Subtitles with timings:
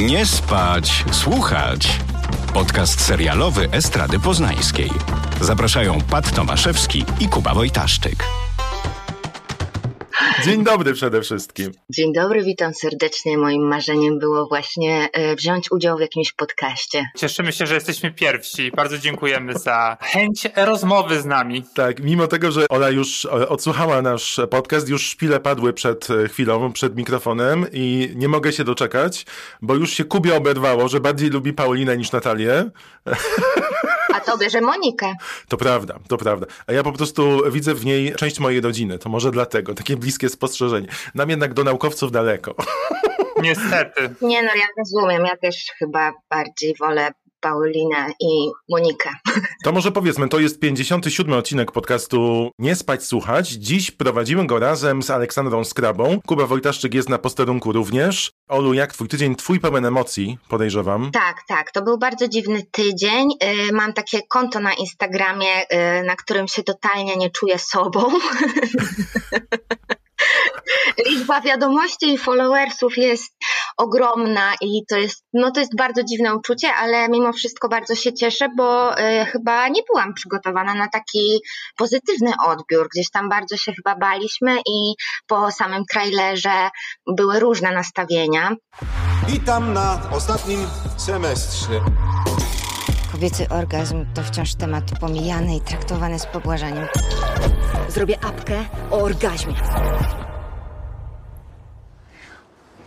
[0.00, 2.00] Nie spać, słuchać.
[2.54, 4.90] Podcast serialowy Estrady Poznańskiej.
[5.40, 8.24] Zapraszają Pat Tomaszewski i Kuba Wojtaszczyk.
[10.44, 11.72] Dzień dobry przede wszystkim.
[11.90, 13.38] Dzień dobry, witam serdecznie.
[13.38, 17.04] Moim marzeniem było właśnie e, wziąć udział w jakimś podcaście.
[17.16, 18.70] Cieszymy się, że jesteśmy pierwsi.
[18.76, 21.64] Bardzo dziękujemy za chęć rozmowy z nami.
[21.74, 26.28] Tak, mimo tego, że Ola już e, odsłuchała nasz podcast, już szpile padły przed e,
[26.28, 29.26] chwilą, przed mikrofonem i nie mogę się doczekać,
[29.62, 32.70] bo już się Kubie oberwało, że bardziej lubi Paulinę niż Natalię.
[34.14, 35.14] A tobie, że Monikę.
[35.48, 36.46] To prawda, to prawda.
[36.66, 38.98] A ja po prostu widzę w niej część mojej rodziny.
[38.98, 40.88] To może dlatego, takie bliskie spostrzeżenie.
[41.14, 42.54] Nam jednak do naukowców daleko.
[43.42, 44.14] Niestety.
[44.22, 45.24] Nie no, ja rozumiem.
[45.24, 47.10] Ja też chyba bardziej wolę
[47.40, 49.10] Paulinę i Monikę.
[49.64, 53.48] To może powiedzmy, to jest 57 odcinek podcastu Nie spać, słuchać.
[53.48, 56.20] Dziś prowadzimy go razem z Aleksandrą Skrabą.
[56.26, 58.32] Kuba Wojtaszczyk jest na posterunku również.
[58.48, 59.36] Olu, jak twój tydzień?
[59.36, 61.10] Twój pełen emocji, podejrzewam.
[61.10, 61.72] Tak, tak.
[61.72, 63.28] To był bardzo dziwny tydzień.
[63.68, 68.04] Y, mam takie konto na Instagramie, y, na którym się totalnie nie czuję sobą.
[71.06, 73.32] liczba wiadomości i followersów jest
[73.76, 78.12] ogromna i to jest, no to jest bardzo dziwne uczucie, ale mimo wszystko bardzo się
[78.12, 81.40] cieszę, bo y, chyba nie byłam przygotowana na taki
[81.76, 82.88] pozytywny odbiór.
[82.94, 84.94] Gdzieś tam bardzo się chyba baliśmy i
[85.26, 86.70] po samym trailerze
[87.16, 88.56] były różne nastawienia.
[89.28, 91.80] Witam na ostatnim semestrze.
[93.12, 96.86] Kobiecy orgazm to wciąż temat pomijany i traktowany z pobłażaniem.
[97.88, 99.54] Zrobię apkę o orgazmie.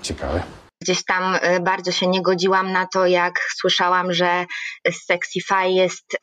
[0.03, 0.43] Ciekawe.
[0.81, 4.45] Gdzieś tam y, bardzo się nie godziłam na to, jak słyszałam, że
[5.07, 6.17] Sexify jest,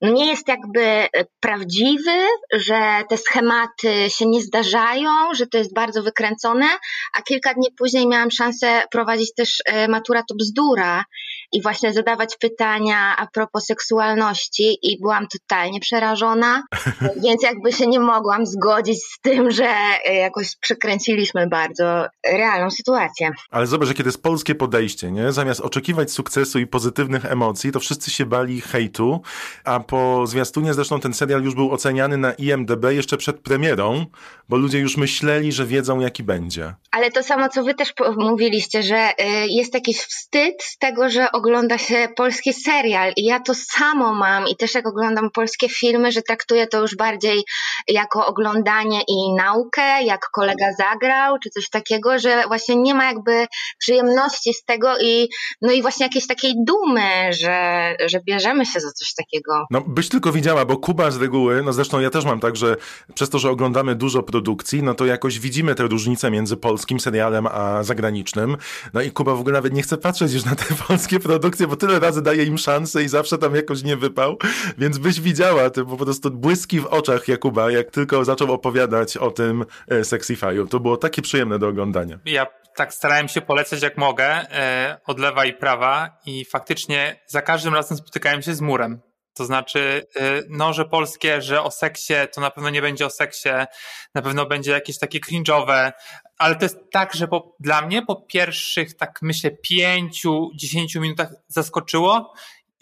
[0.00, 1.08] no nie jest jakby y,
[1.40, 6.66] prawdziwy, że te schematy się nie zdarzają, że to jest bardzo wykręcone,
[7.12, 11.04] a kilka dni później miałam szansę prowadzić też y, matura to bzdura
[11.52, 16.62] i właśnie zadawać pytania a propos seksualności i byłam totalnie przerażona,
[17.24, 19.68] więc jakby się nie mogłam zgodzić z tym, że
[20.14, 23.30] jakoś przekręciliśmy bardzo realną sytuację.
[23.50, 25.32] Ale zobacz, jakie to jest polskie podejście, nie?
[25.32, 29.20] Zamiast oczekiwać sukcesu i pozytywnych emocji, to wszyscy się bali hejtu,
[29.64, 34.06] a po zwiastunie zresztą ten serial już był oceniany na IMDB jeszcze przed premierą,
[34.48, 36.74] bo ludzie już myśleli, że wiedzą jaki będzie.
[36.90, 39.10] Ale to samo, co wy też mówiliście, że
[39.48, 44.48] jest jakiś wstyd z tego, że ogląda się polski serial i ja to samo mam
[44.48, 47.42] i też jak oglądam polskie filmy, że traktuję to już bardziej
[47.88, 53.46] jako oglądanie i naukę, jak kolega zagrał, czy coś takiego, że właśnie nie ma jakby
[53.78, 55.28] przyjemności z tego i
[55.62, 59.66] no i właśnie jakiejś takiej dumy, że, że bierzemy się za coś takiego.
[59.70, 62.76] No byś tylko widziała, bo Kuba z reguły, no zresztą ja też mam tak, że
[63.14, 67.46] przez to, że oglądamy dużo produkcji, no to jakoś widzimy te różnice między polskim serialem
[67.46, 68.56] a zagranicznym.
[68.94, 71.31] No i Kuba w ogóle nawet nie chce patrzeć już na te polskie produkcje,
[71.68, 74.36] bo tyle razy daje im szansę i zawsze tam jakoś nie wypał,
[74.78, 79.30] więc byś widziała te po prostu błyski w oczach Jakuba, jak tylko zaczął opowiadać o
[79.30, 80.68] tym e, Sexify'u.
[80.68, 82.18] To było takie przyjemne do oglądania.
[82.24, 87.42] Ja tak starałem się polecać jak mogę, e, od lewa i prawa i faktycznie za
[87.42, 89.00] każdym razem spotykałem się z murem.
[89.34, 93.10] To znaczy, e, no, że polskie, że o seksie, to na pewno nie będzie o
[93.10, 93.48] seksie,
[94.14, 95.92] na pewno będzie jakieś takie cringe'owe,
[96.38, 101.32] ale to jest tak, że po, dla mnie po pierwszych, tak myślę, pięciu, dziesięciu minutach
[101.48, 102.32] zaskoczyło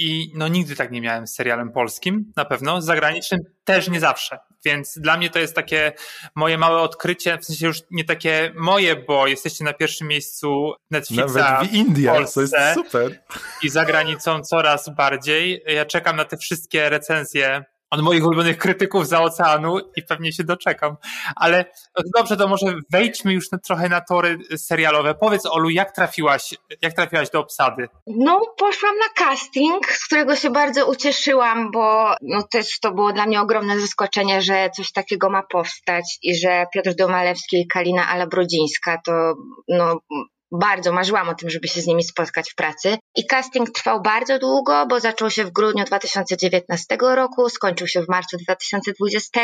[0.00, 4.00] i no nigdy tak nie miałem z serialem polskim, na pewno, z zagranicznym też nie
[4.00, 4.38] zawsze.
[4.64, 5.92] Więc dla mnie to jest takie
[6.34, 11.34] moje małe odkrycie, w sensie już nie takie moje, bo jesteście na pierwszym miejscu Netflixa
[11.34, 13.22] Nawet w Indiach, Polsce to jest super.
[13.62, 15.62] I za granicą coraz bardziej.
[15.66, 20.44] Ja czekam na te wszystkie recenzje od moich ulubionych krytyków za oceanu i pewnie się
[20.44, 20.96] doczekam.
[21.36, 21.64] Ale
[22.16, 25.14] dobrze, to może wejdźmy już na, trochę na tory serialowe.
[25.14, 27.88] Powiedz Olu, jak trafiłaś, jak trafiłaś do obsady?
[28.06, 33.26] No, poszłam na casting, z którego się bardzo ucieszyłam, bo no, też to było dla
[33.26, 39.00] mnie ogromne zaskoczenie, że coś takiego ma powstać i że Piotr Domalewski i Kalina Alabrodzińska
[39.06, 39.34] to
[39.68, 40.00] no,
[40.52, 42.98] bardzo marzyłam o tym, żeby się z nimi spotkać w pracy.
[43.16, 48.08] I casting trwał bardzo długo, bo zaczął się w grudniu 2019 roku, skończył się w
[48.08, 49.40] marcu 2020.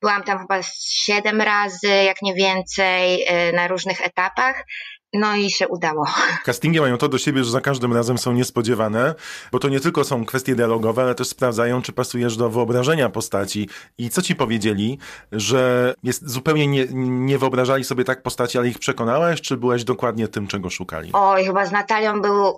[0.00, 4.64] Byłam tam chyba siedem razy, jak nie więcej, y, na różnych etapach.
[5.12, 6.06] No i się udało.
[6.44, 9.14] Castingi mają to do siebie, że za każdym razem są niespodziewane,
[9.52, 13.68] bo to nie tylko są kwestie dialogowe, ale też sprawdzają, czy pasujesz do wyobrażenia postaci.
[13.98, 14.98] I co ci powiedzieli,
[15.32, 16.86] że jest zupełnie nie,
[17.26, 21.10] nie wyobrażali sobie tak postaci, ale ich przekonałeś, czy byłeś dokładnie tym, czego szukali?
[21.12, 22.52] Oj, chyba z Natalią był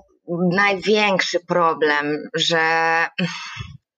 [0.52, 2.60] największy problem, że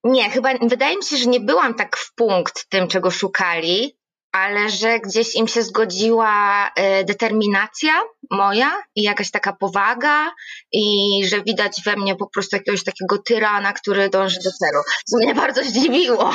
[0.05, 3.97] nie, chyba wydaje mi się, że nie byłam tak w punkt tym, czego szukali,
[4.33, 7.93] ale że gdzieś im się zgodziła e, determinacja
[8.31, 10.31] moja i jakaś taka powaga
[10.73, 10.85] i
[11.29, 14.83] że widać we mnie po prostu jakiegoś takiego tyrana, który dąży do celu.
[15.07, 16.31] Co mnie bardzo zdziwiło.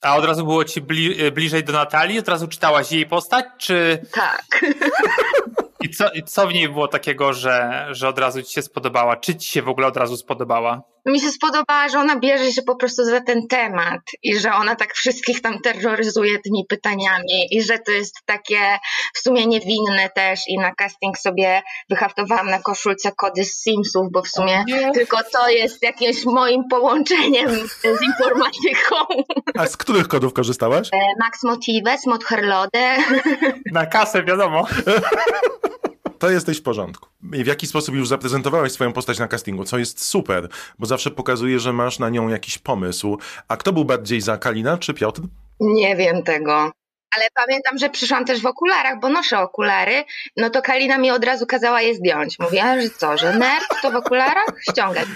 [0.00, 2.18] A od razu było ci bli bliżej do Natalii?
[2.18, 4.02] Od razu czytałaś jej postać, czy...
[4.12, 4.64] Tak.
[5.80, 9.16] I co, I co w niej było takiego, że, że od razu ci się spodobała?
[9.16, 10.82] Czy ci się w ogóle od razu spodobała?
[11.08, 14.76] Mi się spodobała, że ona bierze się po prostu za ten temat i że ona
[14.76, 18.78] tak wszystkich tam terroryzuje tymi pytaniami i że to jest takie
[19.14, 24.22] w sumie niewinne też i na casting sobie wyhaftowałam na koszulce kody z Simsów, bo
[24.22, 24.64] w sumie
[24.94, 28.96] tylko to jest jakimś moim połączeniem z informatyką.
[29.58, 30.88] A z których kodów korzystałaś?
[30.92, 32.96] E, Max Motives, Mod Herlode.
[33.72, 34.66] Na kasę, wiadomo.
[36.18, 37.08] to jesteś w porządku.
[37.32, 40.48] I w jaki sposób już zaprezentowałeś swoją postać na castingu, co jest super,
[40.78, 43.18] bo zawsze pokazuje, że masz na nią jakiś pomysł.
[43.48, 45.20] A kto był bardziej za Kalina czy Piotr?
[45.60, 46.72] Nie wiem tego.
[47.16, 50.04] Ale pamiętam, że przyszłam też w okularach, bo noszę okulary,
[50.36, 52.38] no to Kalina mi od razu kazała je zdjąć.
[52.38, 54.46] Mówiła, że co, że nerd to w okularach?
[54.70, 55.06] Ściągać.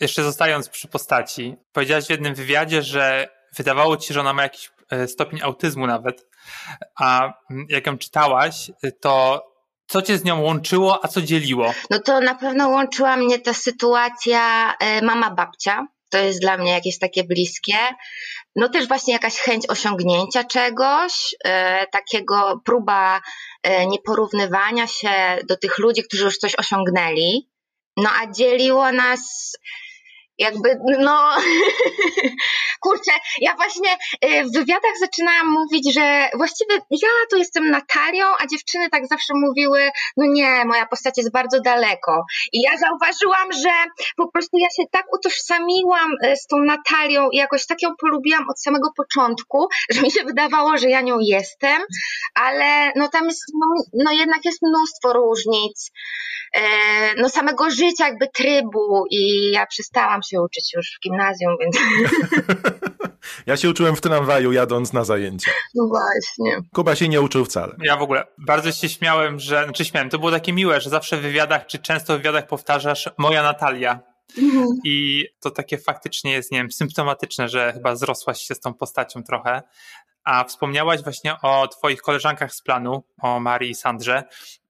[0.00, 4.42] Jeszcze zostając przy postaci, powiedziałaś w jednym wywiadzie, że wydawało ci się, że ona ma
[4.42, 6.26] jakiś e, stopień autyzmu nawet,
[7.00, 7.32] a
[7.68, 8.70] jak ją czytałaś,
[9.00, 9.42] to
[9.92, 11.74] co cię z nią łączyło, a co dzieliło?
[11.90, 15.86] No to na pewno łączyła mnie ta sytuacja e, mama-babcia.
[16.10, 17.76] To jest dla mnie jakieś takie bliskie.
[18.56, 23.20] No też właśnie jakaś chęć osiągnięcia czegoś, e, takiego próba
[23.62, 27.50] e, nieporównywania się do tych ludzi, którzy już coś osiągnęli.
[27.96, 29.52] No a dzieliło nas
[30.38, 31.30] jakby, no,
[32.84, 33.90] kurczę, ja właśnie
[34.24, 39.34] y, w wywiadach zaczynałam mówić, że właściwie ja to jestem Natalią, a dziewczyny tak zawsze
[39.34, 42.24] mówiły, no nie, moja postać jest bardzo daleko.
[42.52, 43.70] I ja zauważyłam, że
[44.16, 48.44] po prostu ja się tak utożsamiłam y, z tą Natalią i jakoś tak ją polubiłam
[48.50, 51.82] od samego początku, że mi się wydawało, że ja nią jestem,
[52.34, 53.66] ale no tam jest, no,
[54.04, 55.90] no jednak jest mnóstwo różnic,
[56.56, 56.60] y,
[57.16, 61.78] no samego życia, jakby trybu i ja przestałam się uczyć już w gimnazjum, więc...
[63.46, 65.50] Ja się uczyłem w tramwaju jadąc na zajęcia.
[65.74, 66.68] No właśnie.
[66.74, 67.76] Kuba się nie uczył wcale.
[67.82, 71.16] Ja w ogóle bardzo się śmiałem, że, znaczy śmiałem, to było takie miłe, że zawsze
[71.16, 74.00] w wywiadach, czy często w wywiadach powtarzasz moja Natalia.
[74.38, 74.66] Mhm.
[74.84, 79.22] I to takie faktycznie jest, nie wiem, symptomatyczne, że chyba zrosłaś się z tą postacią
[79.22, 79.62] trochę.
[80.24, 84.24] A wspomniałaś właśnie o twoich koleżankach z planu, o Marii i Sandrze.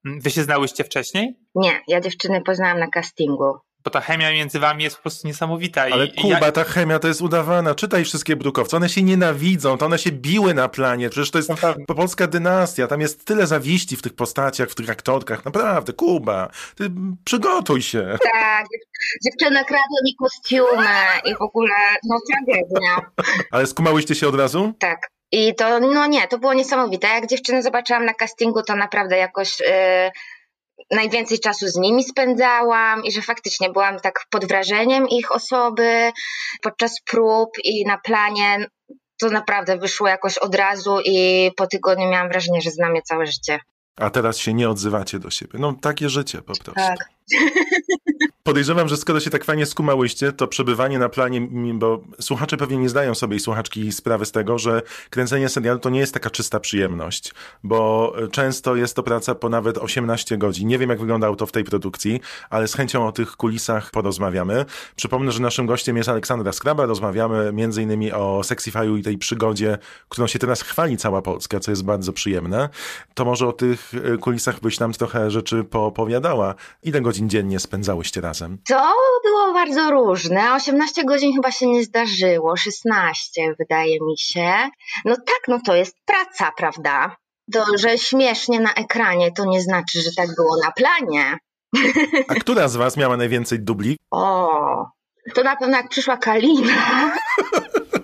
[0.05, 1.37] Wy się znałyście wcześniej?
[1.55, 5.83] Nie, ja dziewczyny poznałam na castingu bo ta chemia między wami jest po prostu niesamowita.
[5.83, 6.53] Ale I, Kuba, ja...
[6.53, 7.75] ta chemia to jest udawana.
[7.75, 8.77] Czytaj wszystkie brukowce.
[8.77, 11.11] One się nienawidzą, to one się biły na planie.
[11.11, 12.87] Przecież to jest no polska dynastia.
[12.87, 15.45] Tam jest tyle zawiści w tych postaciach, w tych aktorkach.
[15.45, 16.91] Naprawdę, Kuba, ty
[17.25, 18.19] przygotuj się.
[18.33, 18.67] Tak,
[19.25, 21.75] dziewczyny kradły mi kostiumy i w ogóle,
[22.05, 23.11] no tragedia.
[23.53, 24.73] Ale skumałyście się od razu?
[24.79, 25.13] Tak.
[25.33, 27.09] I to, no nie, to było niesamowite.
[27.09, 29.61] Jak dziewczyny zobaczyłam na castingu, to naprawdę jakoś...
[29.61, 30.11] Yy
[30.93, 36.13] najwięcej czasu z nimi spędzałam i że faktycznie byłam tak pod wrażeniem ich osoby
[36.63, 38.67] podczas prób i na planie.
[39.21, 43.27] To naprawdę wyszło jakoś od razu i po tygodniu miałam wrażenie, że znam je całe
[43.27, 43.59] życie.
[43.97, 45.59] A teraz się nie odzywacie do siebie.
[45.59, 46.73] No takie życie po prostu.
[46.73, 46.97] Tak.
[48.43, 52.89] Podejrzewam, że skoro się tak fajnie skumałyście, to przebywanie na planie, bo słuchacze pewnie nie
[52.89, 56.61] zdają sobie i słuchaczki sprawy z tego, że kręcenie serialu to nie jest taka czysta
[56.61, 57.35] przyjemność,
[57.65, 60.69] bo często jest to praca po nawet 18 godzin.
[60.69, 64.65] Nie wiem, jak wyglądało to w tej produkcji, ale z chęcią o tych kulisach porozmawiamy.
[64.97, 66.87] Przypomnę, że naszym gościem jest Aleksandra Skraba.
[66.87, 68.13] Rozmawiamy m.in.
[68.15, 72.69] o Sexify'u i tej przygodzie, którą się teraz chwali cała Polska, co jest bardzo przyjemne.
[73.15, 76.55] To może o tych kulisach byś nam trochę rzeczy poopowiadała.
[76.83, 78.59] Ile godzin dziennie spędzałyście razem?
[78.69, 80.55] To było bardzo różne.
[80.55, 84.53] 18 godzin chyba się nie zdarzyło, 16 wydaje mi się.
[85.05, 87.17] No tak, no to jest praca, prawda?
[87.53, 91.39] To, że śmiesznie na ekranie, to nie znaczy, że tak było na planie.
[92.29, 93.99] A która z was miała najwięcej dubli?
[94.11, 94.87] O,
[95.35, 96.73] to na pewno jak przyszła Kalina.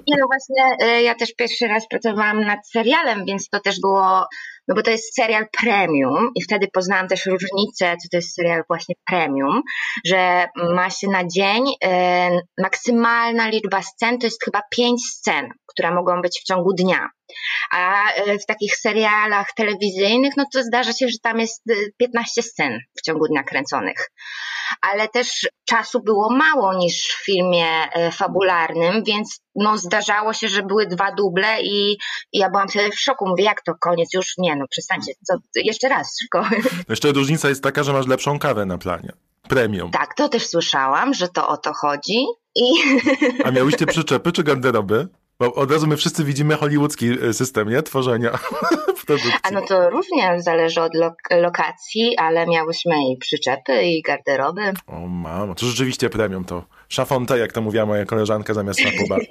[0.08, 4.26] Nie, no właśnie, y, ja też pierwszy raz pracowałam nad serialem, więc to też było
[4.68, 8.62] no bo to jest serial premium i wtedy poznałam też różnicę, co to jest serial
[8.68, 9.62] właśnie premium,
[10.06, 15.94] że ma się na dzień e, maksymalna liczba scen to jest chyba pięć scen, które
[15.94, 17.08] mogą być w ciągu dnia.
[17.72, 21.62] A e, w takich serialach telewizyjnych, no to zdarza się, że tam jest
[21.96, 24.10] 15 e, scen w ciągu dnia kręconych.
[24.80, 30.62] Ale też czasu było mało niż w filmie e, fabularnym, więc no zdarzało się, że
[30.62, 31.92] były dwa duble i,
[32.32, 33.28] i ja byłam wtedy w szoku.
[33.28, 34.14] Mówię, jak to koniec?
[34.14, 35.12] Już nie, no przestańcie.
[35.26, 36.48] Co, jeszcze raz, szybko.
[36.88, 39.12] Jeszcze różnica jest taka, że masz lepszą kawę na planie.
[39.48, 39.90] Premium.
[39.90, 42.26] Tak, to też słyszałam, że to o to chodzi.
[42.54, 42.62] I...
[43.44, 45.08] A miałyście przyczepy czy garderoby?
[45.40, 47.82] Bo od razu my wszyscy widzimy hollywoodzki e, system, nie?
[47.82, 48.30] Tworzenia
[49.06, 49.32] produkcji.
[49.42, 54.72] A no to również zależy od lok- lokacji, ale miałyśmy i przyczepy, i garderoby.
[54.86, 56.64] O mamo, to rzeczywiście premium to.
[56.88, 59.16] Szafonta, jak to mówiła moja koleżanka zamiast szapuba.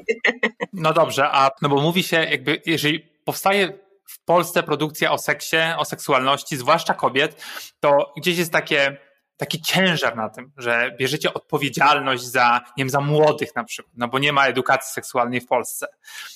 [0.74, 5.58] No dobrze, a no bo mówi się jakby, jeżeli powstaje w Polsce produkcja o seksie,
[5.78, 7.44] o seksualności, zwłaszcza kobiet,
[7.80, 8.98] to gdzieś jest takie
[9.38, 14.08] taki ciężar na tym, że bierzecie odpowiedzialność za, nie wiem, za młodych na przykład, no
[14.08, 15.88] bo nie ma edukacji seksualnej w Polsce.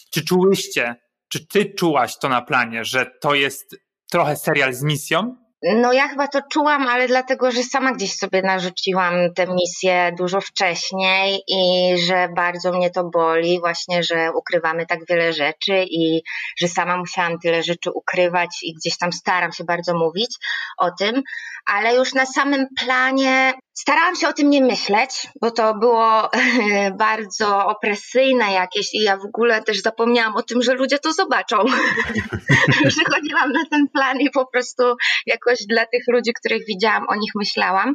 [0.09, 0.95] Czy czułyście,
[1.27, 3.75] czy ty czułaś to na planie, że to jest
[4.11, 5.40] trochę serial z misją?
[5.63, 10.41] No ja chyba to czułam, ale dlatego, że sama gdzieś sobie narzuciłam tę misję dużo
[10.41, 16.21] wcześniej i że bardzo mnie to boli właśnie, że ukrywamy tak wiele rzeczy i
[16.59, 20.35] że sama musiałam tyle rzeczy ukrywać i gdzieś tam staram się bardzo mówić
[20.77, 21.21] o tym,
[21.65, 26.29] ale już na samym planie starałam się o tym nie myśleć, bo to było
[27.07, 31.57] bardzo opresyjne jakieś i ja w ogóle też zapomniałam o tym, że ludzie to zobaczą.
[32.89, 34.83] Przychodziłam na ten plan i po prostu
[35.25, 37.93] jakoś dla tych ludzi, których widziałam, o nich myślałam,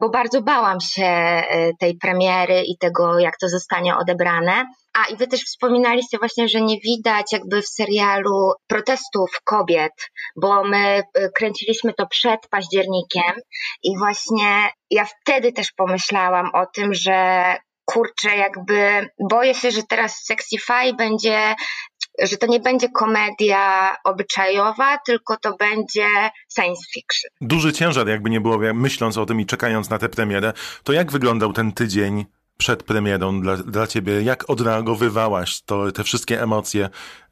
[0.00, 4.64] bo bardzo bałam się e, tej premiery i tego, jak to zostanie odebrane.
[4.94, 9.92] A i wy też wspominaliście właśnie, że nie widać jakby w serialu protestów kobiet,
[10.36, 13.32] bo my e, kręciliśmy to przed październikiem
[13.82, 20.24] i właśnie ja wtedy też pomyślałam o tym, że kurczę, jakby boję się, że teraz
[20.24, 21.54] Sexify będzie
[22.22, 26.06] że to nie będzie komedia obyczajowa, tylko to będzie
[26.54, 27.30] science fiction.
[27.40, 31.12] Duży ciężar, jakby nie było, myśląc o tym i czekając na tę premierę, to jak
[31.12, 32.24] wyglądał ten tydzień
[32.58, 34.22] przed premierą dla, dla ciebie?
[34.22, 36.88] Jak odreagowywałaś to, te wszystkie emocje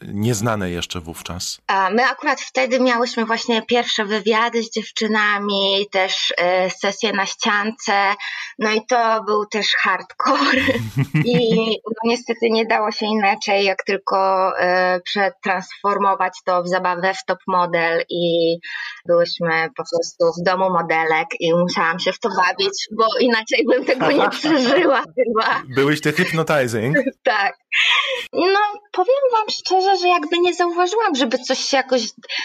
[0.09, 1.61] nieznane jeszcze wówczas?
[1.67, 8.15] A my akurat wtedy miałyśmy właśnie pierwsze wywiady z dziewczynami, też e, sesje na ściance,
[8.59, 10.61] no i to był też hardcore
[11.25, 17.25] i no, niestety nie dało się inaczej, jak tylko e, przetransformować to w zabawę w
[17.27, 18.57] top model i
[19.07, 23.85] byłyśmy po prostu w domu modelek i musiałam się w to bawić, bo inaczej bym
[23.85, 25.63] tego nie przeżyła chyba.
[25.75, 26.97] Byłyście hypnotizing?
[27.23, 27.63] tak.
[28.33, 28.59] No,
[28.93, 32.03] powiem wam szczerze, że jakby nie zauważyłam, żeby coś się jakoś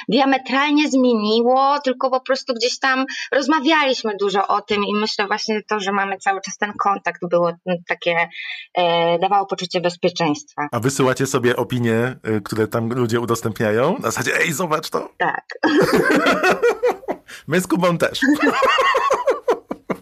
[0.09, 5.79] diametralnie zmieniło, tylko po prostu gdzieś tam rozmawialiśmy dużo o tym i myślę właśnie to,
[5.79, 7.51] że mamy cały czas ten kontakt było
[7.87, 8.29] takie,
[8.73, 10.67] e, dawało poczucie bezpieczeństwa.
[10.71, 13.93] A wysyłacie sobie opinie, e, które tam ludzie udostępniają?
[13.93, 15.09] Na zasadzie, ej, zobacz to.
[15.17, 15.45] Tak.
[17.47, 18.19] My z Kubą też.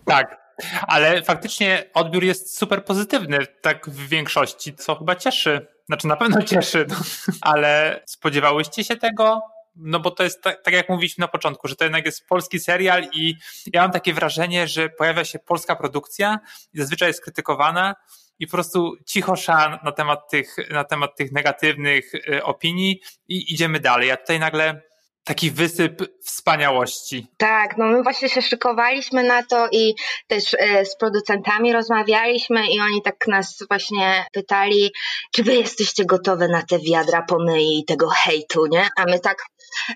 [0.05, 0.44] tak.
[0.87, 5.67] Ale faktycznie odbiór jest super pozytywny, tak w większości, co chyba cieszy.
[5.85, 6.95] Znaczy na pewno cieszy, no.
[7.41, 9.41] ale spodziewałyście się tego?
[9.75, 12.59] No bo to jest tak, tak, jak mówiliśmy na początku, że to jednak jest polski
[12.59, 13.35] serial i
[13.73, 16.39] ja mam takie wrażenie, że pojawia się polska produkcja
[16.73, 17.95] i zazwyczaj jest krytykowana
[18.39, 23.53] i po prostu cicho szan na temat tych, na temat tych negatywnych y, opinii i
[23.53, 24.11] idziemy dalej.
[24.11, 24.81] A tutaj nagle
[25.25, 27.27] taki wysyp wspaniałości.
[27.37, 29.95] Tak, no my właśnie się szykowaliśmy na to i
[30.27, 34.91] też e, z producentami rozmawialiśmy i oni tak nas właśnie pytali,
[35.35, 38.87] czy wy jesteście gotowe na te wiadra pomyji i tego hejtu, nie?
[38.97, 39.37] A my tak,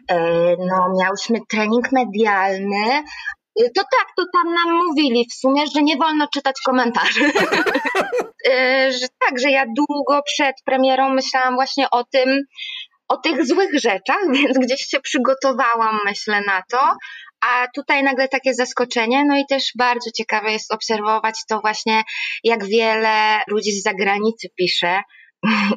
[0.07, 0.17] e,
[0.59, 3.03] no miałyśmy trening medialny,
[3.75, 7.31] to tak, to tam nam mówili w sumie, że nie wolno czytać komentarzy.
[8.99, 12.43] że tak, że ja długo przed premierą myślałam właśnie o tym,
[13.09, 16.95] o tych złych rzeczach, więc gdzieś się przygotowałam, myślę, na to.
[17.41, 22.03] A tutaj nagle takie zaskoczenie, no i też bardzo ciekawe jest obserwować to właśnie,
[22.43, 25.01] jak wiele ludzi z zagranicy pisze,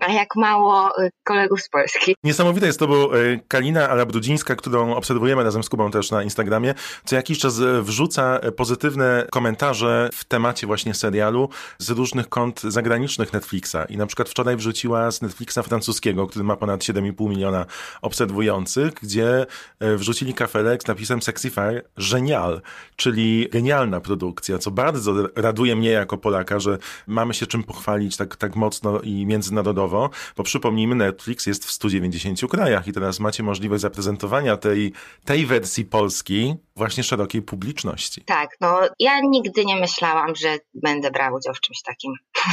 [0.00, 2.16] a jak mało y, kolegów z Polski.
[2.24, 6.74] Niesamowite jest to, bo y, Kalina Alabrudzińska, którą obserwujemy razem z Kubą też na Instagramie,
[7.04, 13.32] co jakiś czas y, wrzuca pozytywne komentarze w temacie właśnie serialu z różnych kont zagranicznych
[13.32, 13.76] Netflixa.
[13.88, 17.66] I na przykład wczoraj wrzuciła z Netflixa francuskiego, który ma ponad 7,5 miliona
[18.02, 19.46] obserwujących, gdzie
[19.80, 22.62] wrzucili kafelek z napisem Sexify Genial,
[22.96, 28.36] czyli genialna produkcja, co bardzo raduje mnie jako Polaka, że mamy się czym pochwalić tak,
[28.36, 33.42] tak mocno i między międzynarodowo, bo przypomnijmy, Netflix jest w 190 krajach i teraz macie
[33.42, 34.92] możliwość zaprezentowania tej,
[35.24, 38.24] tej wersji polskiej właśnie szerokiej publiczności.
[38.24, 42.12] Tak, no ja nigdy nie myślałam, że będę brał udział w czymś takim.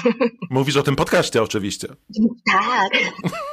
[0.50, 1.88] Mówisz o tym podcaście oczywiście.
[2.52, 2.90] Tak.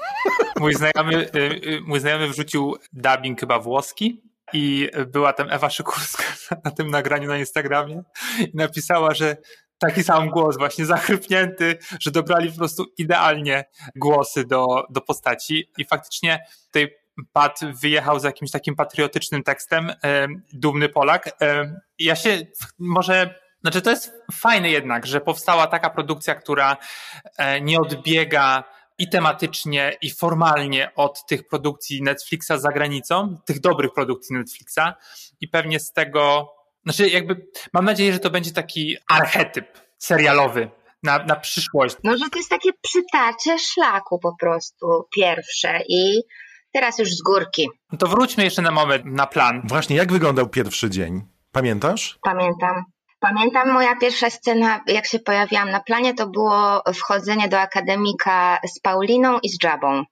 [0.61, 4.23] Mój znajomy, y, y, mój znajomy wrzucił dubbing chyba włoski
[4.53, 6.25] i była tam Ewa Szykurska
[6.65, 8.03] na tym nagraniu na Instagramie
[8.39, 9.37] i napisała, że
[9.79, 13.65] taki sam głos, właśnie zachrypnięty, że dobrali po prostu idealnie
[13.97, 16.97] głosy do, do postaci i faktycznie tutaj
[17.33, 21.37] Pat wyjechał z jakimś takim patriotycznym tekstem, e, dumny Polak.
[21.43, 22.39] E, ja się
[22.79, 26.77] może znaczy, to jest fajne jednak, że powstała taka produkcja, która
[27.39, 28.65] e, nie odbiega
[28.99, 34.95] i tematycznie, i formalnie od tych produkcji Netflixa za granicą, tych dobrych produkcji Netflixa
[35.41, 36.53] i pewnie z tego,
[36.87, 39.67] znaczy jakby mam nadzieję, że to będzie taki archetyp
[39.99, 40.71] serialowy
[41.03, 41.97] na, na przyszłość.
[42.05, 46.23] Może to jest takie przytarcie szlaku po prostu pierwsze i
[46.73, 47.69] teraz już z górki.
[47.93, 49.63] No to wróćmy jeszcze na moment na plan.
[49.65, 51.23] Właśnie, jak wyglądał pierwszy dzień?
[51.53, 52.19] Pamiętasz?
[52.23, 52.85] Pamiętam.
[53.21, 58.81] Pamiętam moja pierwsza scena, jak się pojawiłam na planie, to było wchodzenie do akademika z
[58.81, 60.05] Pauliną i z Jabą.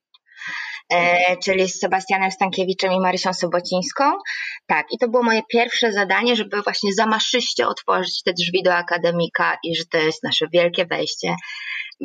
[0.93, 4.05] E, czyli z Sebastianem Stankiewiczem i Marysią Sobocińską.
[4.67, 9.59] Tak, i to było moje pierwsze zadanie, żeby właśnie zamaszyście otworzyć te drzwi do akademika
[9.64, 11.35] i że to jest nasze wielkie wejście.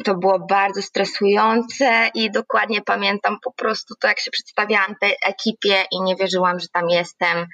[0.04, 5.84] To było bardzo stresujące i dokładnie pamiętam po prostu to, jak się przedstawiałam tej ekipie
[5.92, 7.48] i nie wierzyłam, że tam jestem.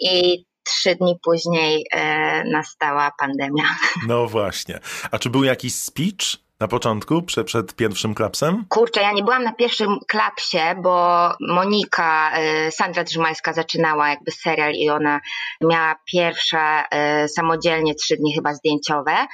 [0.00, 3.64] I trzy dni później e, nastała pandemia.
[4.06, 4.78] No właśnie.
[5.10, 6.47] A czy był jakiś speech?
[6.60, 8.64] Na początku, przed, przed pierwszym klapsem?
[8.68, 14.72] Kurczę, ja nie byłam na pierwszym klapsie, bo Monika, e, Sandra Drzymańska zaczynała jakby serial
[14.72, 15.20] i ona
[15.60, 19.26] miała pierwsza e, samodzielnie trzy dni chyba zdjęciowe,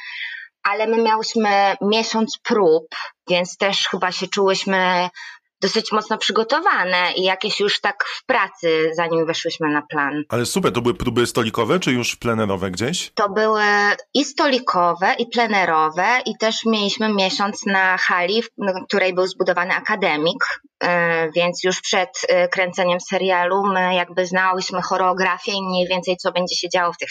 [0.63, 2.85] ale my miałyśmy miesiąc prób,
[3.29, 5.09] więc też chyba się czułyśmy
[5.65, 10.23] dosyć mocno przygotowane i jakieś już tak w pracy, zanim weszłyśmy na plan.
[10.29, 13.13] Ale super, to były próby stolikowe, czy już plenerowe gdzieś?
[13.15, 13.63] To były
[14.15, 18.49] i stolikowe, i plenerowe, i też mieliśmy miesiąc na hali, w
[18.89, 20.45] której był zbudowany akademik,
[20.83, 26.33] e, więc już przed e, kręceniem serialu my jakby znałyśmy choreografię i mniej więcej co
[26.33, 27.11] będzie się działo w tych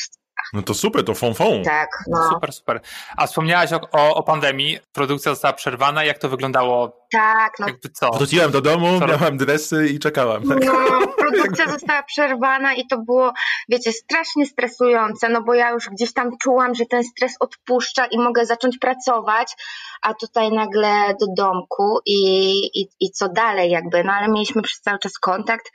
[0.53, 1.63] no to super, to fonfon.
[1.63, 2.29] Tak, no.
[2.29, 2.81] Super, super.
[3.17, 7.07] A wspomniałaś o, o, o, pandemii, produkcja została przerwana, jak to wyglądało?
[7.11, 7.67] Tak, no.
[7.67, 8.11] Jakby co?
[8.11, 9.07] Wróciłem do domu, co?
[9.07, 10.47] miałam dresy i czekałam.
[10.47, 10.65] Tak?
[10.65, 10.73] No,
[11.23, 13.33] produkcja została przerwana i to było,
[13.69, 18.19] wiecie, strasznie stresujące, no bo ja już gdzieś tam czułam, że ten stres odpuszcza i
[18.19, 19.53] mogę zacząć pracować,
[20.01, 24.81] a tutaj nagle do domku i, i, i co dalej jakby, no ale mieliśmy przez
[24.81, 25.71] cały czas kontakt,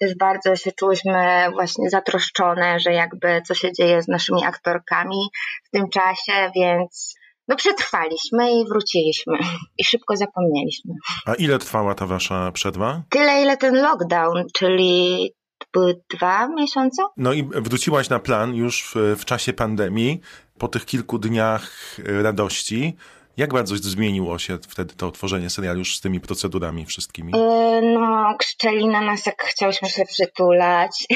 [0.00, 5.28] też bardzo się czułyśmy właśnie zatroszczone, że jakby co się dzieje z naszymi aktorkami
[5.64, 7.14] w tym czasie, więc
[7.48, 9.38] no przetrwaliśmy i wróciliśmy
[9.78, 10.94] i szybko zapomnieliśmy.
[11.26, 13.02] A ile trwała ta wasza przerwa?
[13.10, 15.34] Tyle, ile ten lockdown, czyli
[15.72, 17.02] były dwa miesiące.
[17.16, 20.20] No i wróciłaś na plan już w, w czasie pandemii,
[20.58, 22.96] po tych kilku dniach radości.
[23.40, 27.32] Jak bardzo zmieniło się wtedy to otworzenie serialu już z tymi procedurami wszystkimi?
[27.32, 31.06] Yy, no, krzczeli na nas, jak chciałyśmy się przytulać.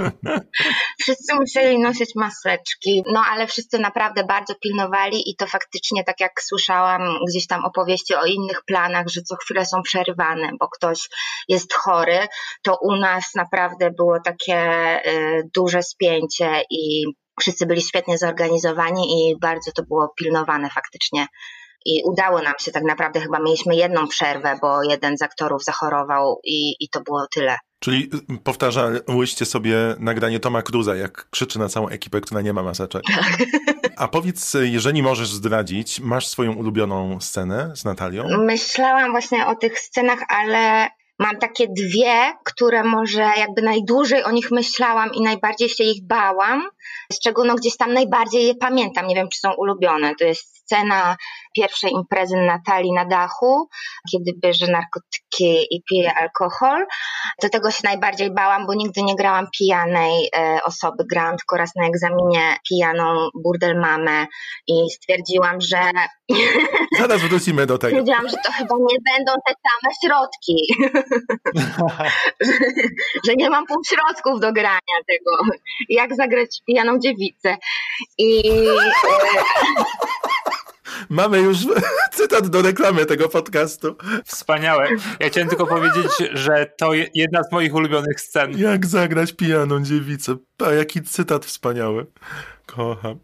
[1.02, 6.32] wszyscy musieli nosić maseczki, no ale wszyscy naprawdę bardzo pilnowali i to faktycznie, tak jak
[6.42, 11.08] słyszałam gdzieś tam opowieści o innych planach, że co chwilę są przerywane, bo ktoś
[11.48, 12.18] jest chory,
[12.62, 14.60] to u nas naprawdę było takie
[15.06, 17.04] y, duże spięcie i
[17.40, 21.26] wszyscy byli świetnie zorganizowani i bardzo to było pilnowane faktycznie.
[21.86, 26.40] I udało nam się tak naprawdę, chyba mieliśmy jedną przerwę, bo jeden z aktorów zachorował
[26.44, 27.56] i, i to było tyle.
[27.78, 32.62] Czyli y, powtarzałyście sobie nagranie Toma Cruza, jak krzyczy na całą ekipę, która nie ma
[32.62, 33.02] maseczek.
[33.96, 38.24] A powiedz, jeżeli możesz zdradzić, masz swoją ulubioną scenę z Natalią?
[38.38, 40.88] Myślałam właśnie o tych scenach, ale
[41.20, 46.62] Mam takie dwie, które może jakby najdłużej o nich myślałam i najbardziej się ich bałam,
[47.44, 49.06] no gdzieś tam najbardziej je pamiętam.
[49.06, 50.14] Nie wiem, czy są ulubione.
[50.14, 51.16] To jest scena
[51.56, 53.68] pierwszej imprezy Natalii na dachu,
[54.12, 56.86] kiedy bierze narkotyki i pije alkohol.
[57.42, 61.04] Do tego się najbardziej bałam, bo nigdy nie grałam pijanej e, osoby.
[61.10, 64.26] Grałam tylko raz na egzaminie pijaną burdel mamę
[64.66, 65.80] i stwierdziłam, że...
[66.98, 67.90] Zaraz wrócimy do tego.
[67.90, 70.56] Stwierdziłam, że to chyba nie będą te same środki.
[71.54, 71.70] że,
[73.26, 75.30] że nie mam półśrodków do grania tego.
[75.88, 77.56] Jak zagrać pijaną dziewicę.
[78.18, 78.42] I...
[81.10, 81.58] Mamy już
[82.12, 83.96] cytat do reklamy tego podcastu.
[84.24, 84.88] Wspaniałe.
[85.20, 88.58] Ja chciałem tylko powiedzieć, że to jedna z moich ulubionych scen.
[88.58, 90.36] Jak zagrać pijaną dziewicę.
[90.66, 92.06] A jaki cytat wspaniały.
[92.66, 93.18] Kocham.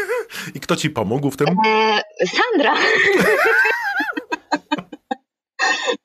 [0.54, 1.48] I kto ci pomógł w tym?
[1.66, 2.74] E, Sandra.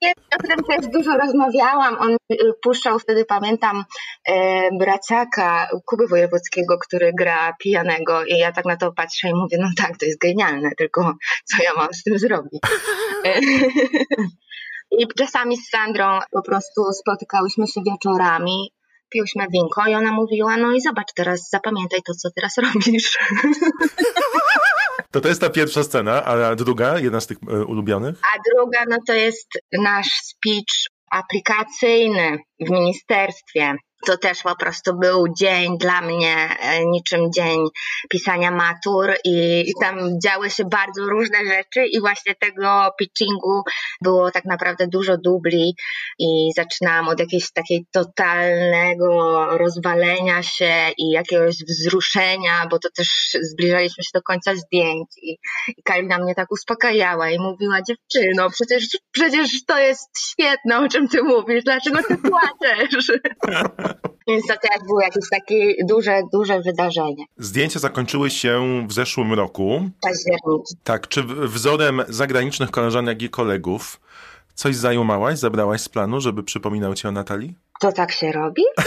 [0.02, 1.98] Ja o tym też dużo rozmawiałam.
[2.00, 3.84] On y, puszczał wtedy, pamiętam,
[4.28, 9.58] e, braciaka Kuby Wojewódzkiego, który gra pijanego i ja tak na to patrzę i mówię,
[9.62, 11.14] no tak, to jest genialne, tylko
[11.46, 12.62] co ja mam z tym zrobić?
[13.26, 13.40] E,
[15.00, 18.74] I czasami z Sandrą po prostu spotykałyśmy się wieczorami,
[19.10, 23.18] piłyśmy winko i ona mówiła, no i zobacz teraz, zapamiętaj to, co teraz robisz.
[25.14, 28.16] To to jest ta pierwsza scena, a druga, jedna z tych e, ulubionych?
[28.34, 30.74] A druga, no to jest nasz speech
[31.12, 37.60] aplikacyjny w ministerstwie, to też po prostu był dzień dla mnie, e, niczym dzień
[38.10, 43.64] pisania matur i, tam działy się bardzo różne rzeczy i właśnie tego pitchingu
[44.02, 45.76] było tak naprawdę dużo dubli
[46.20, 54.04] i zaczynałam od jakiegoś takiej totalnego rozwalenia się i jakiegoś wzruszenia, bo to też zbliżaliśmy
[54.04, 55.38] się do końca zdjęć i,
[55.78, 61.08] i Kalina mnie tak uspokajała i mówiła dziewczyno, przecież, przecież to jest świetne, o czym
[61.08, 63.12] ty mówisz, dlaczego ty płaczesz?
[64.28, 67.26] Więc to też było jakieś takie duże, duże wydarzenie.
[67.38, 69.90] Zdjęcia zakończyły się w zeszłym roku.
[70.02, 70.68] Październik.
[70.84, 74.00] Tak, czy wzorem zagranicznych koleżanek i kolegów
[74.56, 77.56] coś zajumałaś, zabrałaś z planu, żeby przypominał ci o Natalii?
[77.82, 78.64] To tak się robi?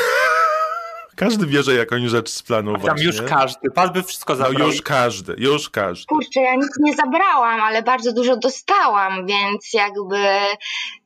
[1.16, 3.04] Każdy bierze jakąś rzecz z planu Tam właśnie.
[3.04, 4.68] już każdy, pan by wszystko No zabrał.
[4.68, 6.04] już każdy, już każdy.
[6.06, 10.16] Kurczę, ja nic nie zabrałam, ale bardzo dużo dostałam, więc jakby,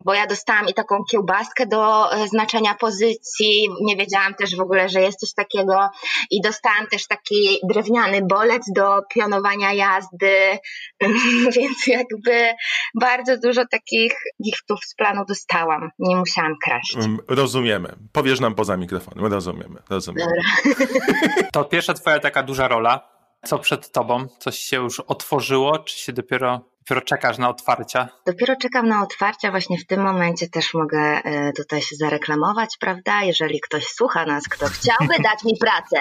[0.04, 4.88] bo ja dostałam i taką kiełbaskę do e, znaczenia pozycji, nie wiedziałam też w ogóle,
[4.88, 5.88] że jest coś takiego
[6.30, 10.58] i dostałam też taki drewniany bolec do pionowania jazdy,
[11.56, 12.52] więc jakby
[13.00, 14.12] bardzo dużo takich
[14.44, 16.96] giftów z planu dostałam, nie musiałam kraść.
[16.96, 17.96] Mm, Rozumiemy.
[18.12, 19.26] Powiesz nam poza mikrofonem.
[19.26, 19.82] Rozumiemy.
[19.90, 20.30] rozumiemy.
[20.30, 20.84] Dobra.
[21.52, 23.10] To pierwsza twoja taka duża rola.
[23.44, 24.26] Co przed tobą?
[24.38, 28.08] Coś się już otworzyło, czy się dopiero, dopiero czekasz na otwarcia?
[28.26, 33.22] Dopiero czekam na otwarcia, właśnie w tym momencie też mogę e, tutaj się zareklamować, prawda?
[33.22, 35.96] Jeżeli ktoś słucha nas, kto chciałby dać mi pracę,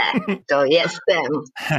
[0.48, 1.24] to jestem.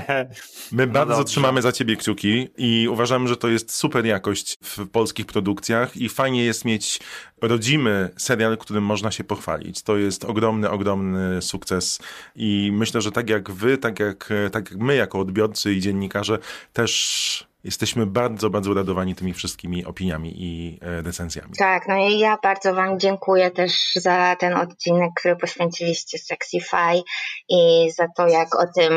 [0.73, 1.25] My bardzo dobrze.
[1.25, 6.09] trzymamy za ciebie kciuki i uważamy, że to jest super jakość w polskich produkcjach i
[6.09, 7.01] fajnie jest mieć
[7.43, 9.83] rodzimy serial, którym można się pochwalić.
[9.83, 11.99] To jest ogromny, ogromny sukces
[12.37, 16.39] i myślę, że tak jak wy, tak jak, tak jak my jako odbiorcy i dziennikarze
[16.73, 21.53] też jesteśmy bardzo, bardzo uradowani tymi wszystkimi opiniami i e, recenzjami.
[21.59, 27.03] Tak, no i ja bardzo Wam dziękuję też za ten odcinek, który poświęciliście Sexify
[27.49, 28.92] i za to, jak o tym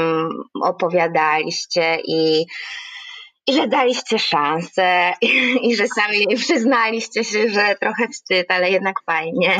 [0.61, 2.45] opowiadaliście i
[3.47, 8.95] i że daliście szansę i, i że sami przyznaliście się, że trochę wstyd, ale jednak
[9.05, 9.57] fajnie.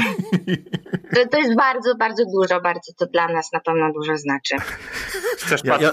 [1.15, 4.55] To, to jest bardzo, bardzo dużo, bardzo to dla nas na pewno dużo znaczy.
[5.37, 5.91] Chcesz Ja, ja,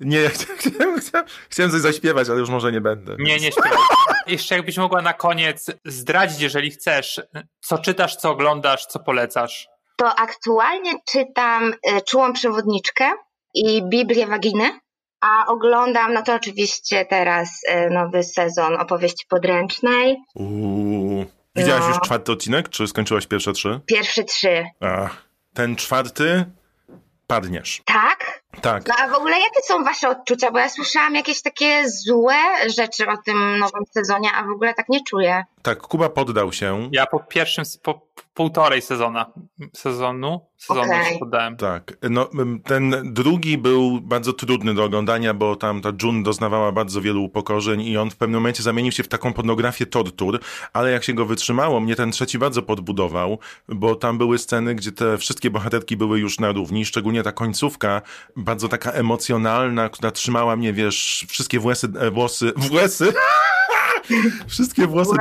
[0.00, 3.16] nie, chciałem, chciałem, chciałem coś zaśpiewać, ale już może nie będę.
[3.18, 3.78] Nie, nie śpiewaj.
[4.26, 7.20] Jeszcze jakbyś mogła na koniec zdradzić, jeżeli chcesz,
[7.60, 9.68] co czytasz, co oglądasz, co polecasz.
[9.96, 13.12] To aktualnie czytam e, Czułą Przewodniczkę
[13.54, 14.80] i Biblię Waginy,
[15.20, 20.16] a oglądam, no to oczywiście teraz e, nowy sezon opowieści podręcznej.
[20.34, 21.24] Uuu.
[21.56, 21.88] Widziałaś No.
[21.88, 23.80] już czwarty odcinek, czy skończyłaś pierwsze trzy?
[23.86, 24.64] Pierwsze trzy.
[24.80, 26.44] Ach, ten czwarty
[27.26, 27.82] padniesz.
[27.84, 28.40] Tak?
[28.60, 28.86] Tak.
[28.88, 30.50] No a w ogóle jakie są wasze odczucia?
[30.50, 32.34] Bo ja słyszałam jakieś takie złe
[32.76, 35.44] rzeczy o tym nowym sezonie, a w ogóle tak nie czuję.
[35.62, 36.88] Tak, Kuba poddał się.
[36.92, 39.32] Ja po pierwszym, po półtorej sezona,
[39.76, 41.56] sezonu, sezonu się poddałem.
[41.56, 41.96] Tak.
[42.10, 42.28] No,
[42.64, 47.82] ten drugi był bardzo trudny do oglądania, bo tam ta June doznawała bardzo wielu upokorzeń
[47.82, 50.40] i on w pewnym momencie zamienił się w taką pornografię tortur,
[50.72, 54.92] ale jak się go wytrzymało, mnie ten trzeci bardzo podbudował, bo tam były sceny, gdzie
[54.92, 58.02] te wszystkie bohaterki były już na równi, szczególnie ta końcówka,
[58.36, 63.12] bardzo taka emocjonalna, która trzymała mnie, wiesz, wszystkie włosy, e, włosy, włosy,
[64.46, 65.16] wszystkie włosy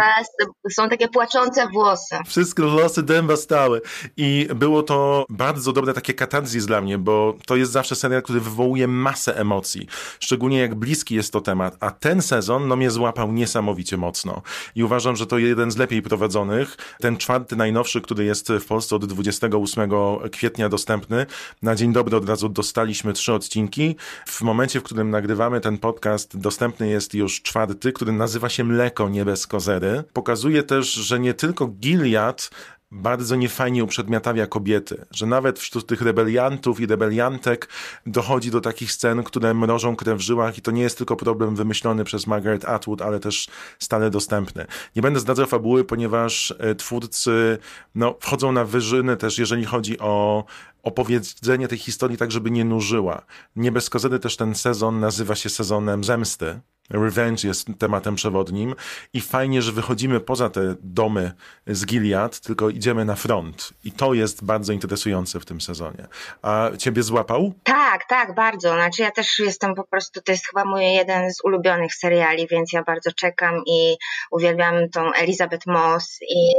[0.72, 2.16] są takie płaczące włosy.
[2.28, 3.82] Wszystkie włosy dęba stały.
[4.18, 8.40] I było to bardzo dobre takie katarzis dla mnie, bo to jest zawsze serial, który
[8.40, 9.88] wywołuje masę emocji.
[10.20, 11.78] Szczególnie jak bliski jest to temat.
[11.80, 14.42] A ten sezon, no mnie złapał niesamowicie mocno.
[14.76, 16.78] I uważam, że to jeden z lepiej prowadzonych.
[17.00, 19.90] Ten czwarty, najnowszy, który jest w Polsce od 28
[20.32, 21.26] kwietnia dostępny.
[21.62, 23.96] Na dzień dobry od razu dostaliśmy trzy odcinki.
[24.28, 29.10] W momencie, w którym nagrywamy ten podcast, dostępny jest już czwarty, który nazywa się Mleko,
[29.10, 30.04] nie bez kozery.
[30.14, 32.50] Pokazuje też, że nie tylko Gilead
[32.92, 37.70] bardzo niefajnie uprzedmiotawia kobiety, że nawet wśród tych rebeliantów i rebeliantek
[38.06, 41.56] dochodzi do takich scen, które mrożą krew w żyłach i to nie jest tylko problem
[41.56, 43.48] wymyślony przez Margaret Atwood, ale też
[43.80, 44.66] stale dostępny.
[44.96, 47.58] Nie będę zdradzał fabuły, ponieważ e, twórcy
[47.96, 50.44] no, wchodzą na wyżyny też, jeżeli chodzi o
[50.84, 53.26] opowiedzenie tej historii tak, żeby nie nużyła.
[53.56, 56.60] Nie bez kozery też ten sezon nazywa się sezonem zemsty.
[56.90, 58.76] Revenge jest tematem przewodnim
[59.14, 61.32] i fajnie, że wychodzimy poza te domy
[61.68, 63.74] z Gilead, tylko idziemy na front.
[63.84, 66.08] I to jest bardzo interesujące w tym sezonie.
[66.42, 67.54] A ciebie złapał?
[67.64, 68.74] Tak, tak, bardzo.
[68.74, 72.74] Znaczy ja też jestem po prostu, to jest chyba mój jeden z ulubionych seriali, więc
[72.74, 73.96] ja bardzo czekam i
[74.32, 76.54] uwielbiam tą Elizabeth Moss i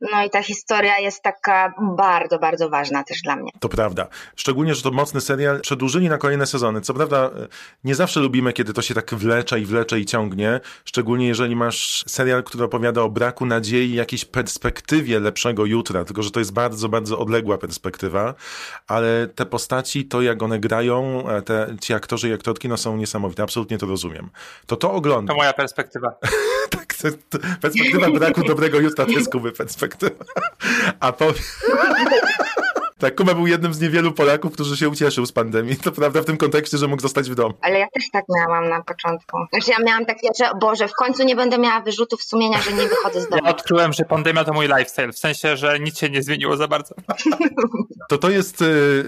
[0.00, 3.50] No i ta historia jest taka bardzo, bardzo ważna też dla mnie.
[3.60, 4.08] To prawda.
[4.36, 5.60] Szczególnie, że to mocny serial.
[5.60, 6.80] Przedłużyli na kolejne sezony.
[6.80, 7.30] Co prawda, e,
[7.84, 10.60] nie zawsze lubimy, kiedy to się tak wlecze i wlecze i ciągnie.
[10.84, 16.04] Szczególnie jeżeli masz serial, który opowiada o braku nadziei, jakiejś perspektywie lepszego jutra.
[16.04, 18.34] Tylko, że to jest bardzo, bardzo odległa perspektywa.
[18.86, 22.96] Ale te postaci, to jak one grają, e, te, ci aktorzy i aktorki, no są
[22.96, 23.42] niesamowite.
[23.42, 24.30] Absolutnie to rozumiem.
[24.66, 25.36] To to oglądam.
[25.36, 26.14] To moja perspektywa.
[27.60, 30.24] perspektywa braku dobrego jutra to jest Kuby perspektywa.
[31.00, 31.32] A po...
[32.98, 35.76] Tak, Kuba był jednym z niewielu Polaków, którzy się ucieszył z pandemii.
[35.76, 37.54] To prawda w tym kontekście, że mógł zostać w domu.
[37.62, 39.36] Ale ja też tak miałam na początku.
[39.52, 42.88] Znaczy ja miałam takie, że Boże, w końcu nie będę miała wyrzutów sumienia, że nie
[42.88, 43.42] wychodzę z domu.
[43.48, 46.68] Ja odkryłem, że pandemia to mój lifestyle, w sensie, że nic się nie zmieniło za
[46.68, 46.94] bardzo.
[48.08, 49.04] To to jest y,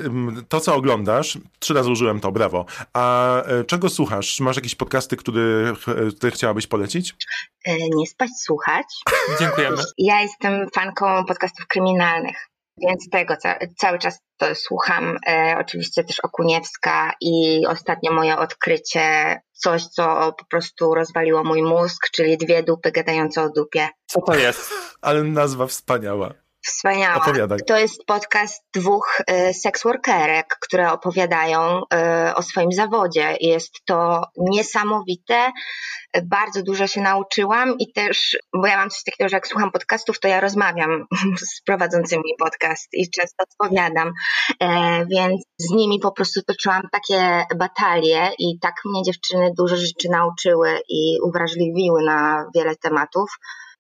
[0.49, 1.39] to, co oglądasz.
[1.59, 2.67] Trzy razy użyłem to, brawo.
[2.93, 4.41] A y, czego słuchasz?
[4.41, 5.73] Masz jakieś podcasty, które,
[6.17, 7.15] które chciałabyś polecić?
[7.67, 8.87] E, Nie spać, słuchać.
[9.41, 9.77] Dziękujemy.
[9.99, 12.50] Ja jestem fanką podcastów kryminalnych.
[12.81, 15.17] Więc tego ca cały czas to słucham.
[15.29, 22.11] E, oczywiście też Okuniewska i ostatnio moje odkrycie, coś co po prostu rozwaliło mój mózg,
[22.13, 23.89] czyli dwie dupy gadające o dupie.
[24.07, 24.73] Co to jest?
[25.01, 26.35] Ale nazwa wspaniała.
[26.71, 27.17] Wspaniała.
[27.17, 27.59] Opowiadaj.
[27.67, 33.37] To jest podcast dwóch e, seksworkerek, które opowiadają e, o swoim zawodzie.
[33.41, 35.53] Jest to niesamowite.
[36.23, 40.21] Bardzo dużo się nauczyłam i też, bo ja mam coś takiego, że jak słucham podcastów,
[40.21, 41.07] to ja rozmawiam
[41.55, 44.13] z prowadzącymi podcast i często odpowiadam,
[44.61, 50.09] e, więc z nimi po prostu toczyłam takie batalie i tak mnie dziewczyny dużo rzeczy
[50.11, 53.31] nauczyły i uwrażliwiły na wiele tematów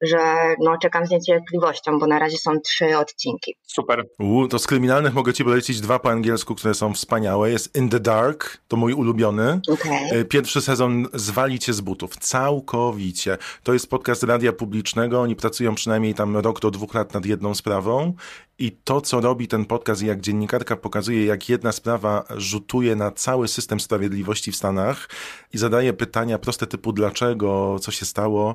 [0.02, 3.56] że no, czekam z niecierpliwością, bo na razie są trzy odcinki.
[3.66, 4.04] Super.
[4.18, 7.50] U, to z kryminalnych mogę ci polecić dwa po angielsku, które są wspaniałe.
[7.50, 9.60] Jest In the Dark, to mój ulubiony.
[9.72, 10.20] Okay.
[10.20, 12.16] E, Pierwszy sezon Zwali cię z butów.
[12.16, 13.38] Całkowicie.
[13.62, 15.20] To jest podcast radia publicznego.
[15.20, 18.14] Oni pracują przynajmniej tam rok do dwóch lat nad jedną sprawą.
[18.58, 23.10] I to, co robi ten podcast, i jak dziennikarka pokazuje, jak jedna sprawa rzutuje na
[23.10, 25.08] cały system sprawiedliwości w Stanach
[25.54, 28.54] i zadaje pytania proste typu dlaczego, co się stało,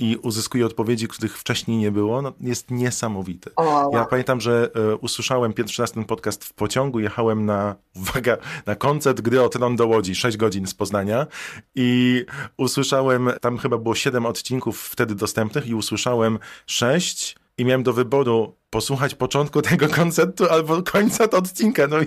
[0.00, 3.50] i uzyskuje odpowiedzi, których wcześniej nie było, no, jest niesamowity.
[3.92, 8.36] Ja pamiętam, że e, usłyszałem pierwszy raz ten podcast w pociągu, jechałem na, uwaga,
[8.66, 11.26] na koncert gry o Tron do Łodzi, 6 godzin z Poznania
[11.74, 12.24] i
[12.56, 18.56] usłyszałem, tam chyba było 7 odcinków wtedy dostępnych i usłyszałem 6 i miałem do wyboru
[18.70, 22.06] posłuchać początku tego koncertu albo końca odcinka, no i,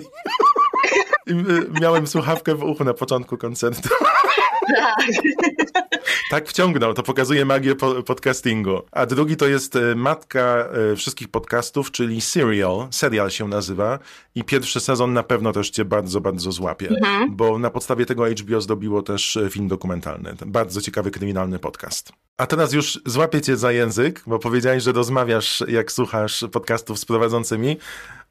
[1.26, 3.88] i e, miałem słuchawkę w uchu na początku koncertu.
[6.30, 8.82] Tak wciągnął, to pokazuje magię po podcastingu.
[8.92, 13.98] A drugi to jest e, matka e, wszystkich podcastów, czyli Serial, serial się nazywa
[14.34, 17.36] i pierwszy sezon na pewno też cię bardzo, bardzo złapie, Mhm.
[17.36, 20.34] bo na podstawie tego HBO zdobiło też e, film dokumentalny.
[20.46, 22.12] Bardzo ciekawy kryminalny podcast.
[22.36, 27.04] A teraz już złapię cię za język, bo powiedziałeś, że rozmawiasz, jak słuchasz podcastów z
[27.04, 27.76] prowadzącymi.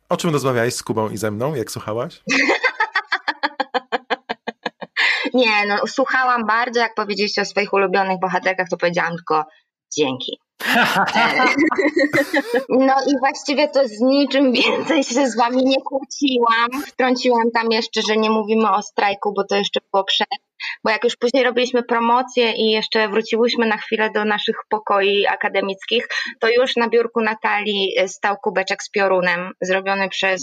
[0.10, 2.22] O czym rozmawiałeś z Kubą i ze mną, jak słuchałaś?
[5.34, 9.46] Nie, no słuchałam bardzo, jak powiedzieliście o swoich ulubionych bohaterkach, to powiedziałam tylko
[9.98, 10.40] dzięki.
[10.76, 11.46] E,
[12.70, 16.84] No i właściwie to z niczym więcej się z wami nie kłóciłam.
[16.88, 20.28] Wtrąciłam tam jeszcze, że nie mówimy o strajku, bo to jeszcze było przed.
[20.84, 26.08] Bo jak już później robiliśmy promocję i jeszcze wróciłyśmy na chwilę do naszych pokoi akademickich,
[26.40, 30.42] to już na biurku Natalii e, stał kubeczek z piorunem, zrobiony przez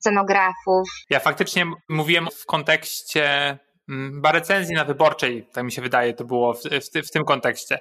[0.00, 0.88] scenografów.
[1.10, 3.58] Ja faktycznie mówiłem w kontekście
[4.14, 7.78] chyba recenzji na wyborczej, tak mi się wydaje, to było w, w, w tym kontekście.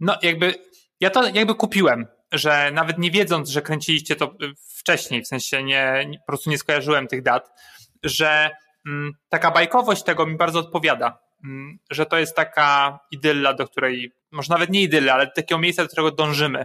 [0.00, 0.54] No jakby,
[1.00, 5.62] ja to jakby kupiłem, że nawet nie wiedząc, że kręciliście to y, wcześniej, w sensie
[5.62, 7.50] nie, po prostu nie skojarzyłem tych dat,
[8.02, 8.50] że
[8.86, 14.12] mm, taka bajkowość tego mi bardzo odpowiada, mm, że to jest taka idylla, do której,
[14.30, 16.64] może nawet nie idylla, ale takiego miejsca, do którego dążymy,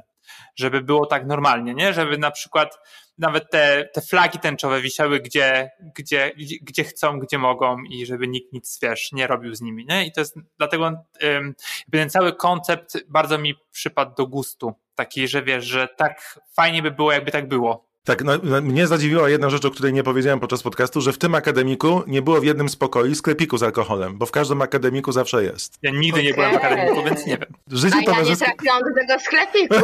[0.56, 1.94] żeby było tak normalnie, nie?
[1.94, 2.78] Żeby na przykład
[3.18, 8.54] nawet te, te flagi tęczowe wisiały gdzie, gdzie, gdzie, chcą, gdzie mogą i żeby nikt
[8.54, 10.06] nic, wiesz, nie robił z nimi, nie?
[10.06, 14.74] I to jest dlatego jakby ten cały koncept bardzo mi przypadł do gustu.
[14.96, 17.86] Taki, że wiesz, że tak fajnie by było, jakby tak było.
[18.06, 21.18] Tak, no, no, mnie zadziwiła jedna rzecz, o której nie powiedziałem podczas podcastu, że w
[21.18, 25.12] tym akademiku nie było w jednym z pokoi sklepiku z alkoholem, bo w każdym akademiku
[25.12, 25.78] zawsze jest.
[25.82, 27.50] Ja nigdy nie byłem w akademiku, więc nie wiem.
[27.72, 29.76] Życie A ja nie trafiłam do tego sklepiku.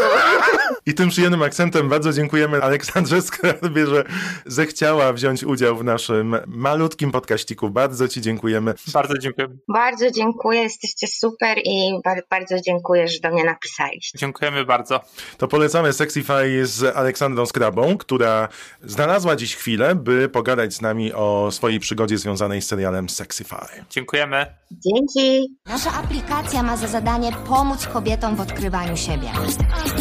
[0.86, 4.04] I tym przyjemnym akcentem bardzo dziękujemy Aleksandrze Skarbie, że
[4.46, 7.70] zechciała wziąć udział w naszym malutkim podkaściku.
[7.70, 8.74] Bardzo Ci dziękujemy.
[8.94, 9.48] Bardzo dziękuję.
[9.68, 14.18] Bardzo dziękuję, jesteście super i bar- bardzo dziękuję, że do mnie napisaliście.
[14.18, 15.00] Dziękujemy bardzo.
[15.38, 18.48] To polecamy Sexify z Aleksandrą Skrabą, która
[18.84, 23.86] znalazła dziś chwilę, by pogadać z nami o swojej przygodzie związanej z serialem Sexify.
[23.90, 24.46] Dziękujemy.
[24.72, 25.58] Dzięki.
[25.66, 29.28] Nasza aplikacja ma za zadanie pomóc kobietom w odkrywaniu siebie.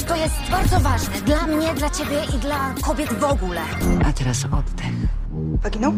[0.08, 3.60] To jest bardzo ważne dla mnie, dla ciebie i dla kobiet w ogóle.
[4.06, 4.94] A teraz oddech.
[5.62, 5.92] Paginął?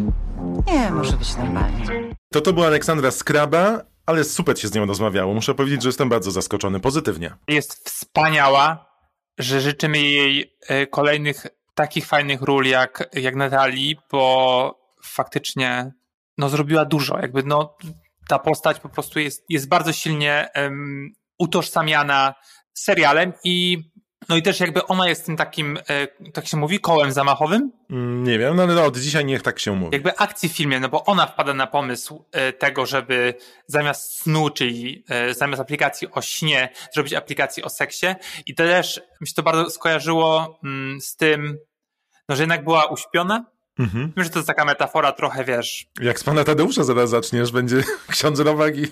[0.67, 1.85] Nie, może być normalnie.
[2.33, 5.33] To to była Aleksandra Skraba, ale super się z nią rozmawiało.
[5.33, 7.33] Muszę powiedzieć, że jestem bardzo zaskoczony pozytywnie.
[7.47, 8.93] Jest wspaniała,
[9.37, 15.91] że życzymy jej e, kolejnych takich fajnych ról jak, jak Natalii, bo faktycznie
[16.37, 17.19] no, zrobiła dużo.
[17.19, 17.77] Jakby no,
[18.27, 22.33] ta postać po prostu jest, jest bardzo silnie um, utożsamiana
[22.73, 23.77] serialem i
[24.29, 27.71] no i też jakby ona jest tym takim, e, tak się mówi, kołem zamachowym.
[28.23, 29.89] Nie wiem, no ale no, od dzisiaj niech tak się mówi.
[29.93, 33.33] Jakby akcji w filmie, no bo ona wpada na pomysł e, tego, żeby
[33.67, 38.07] zamiast snu, czyli e, zamiast aplikacji o śnie, zrobić aplikację o seksie.
[38.45, 41.57] I też mi się to bardzo skojarzyło mm, z tym,
[42.29, 43.45] no, że jednak była uśpiona.
[43.79, 44.13] Mhm.
[44.17, 45.85] Wiem, że to jest taka metafora trochę, wiesz...
[46.01, 48.87] Jak z pana Tadeusza zaraz zaczniesz, będzie ksiądz Rowagi.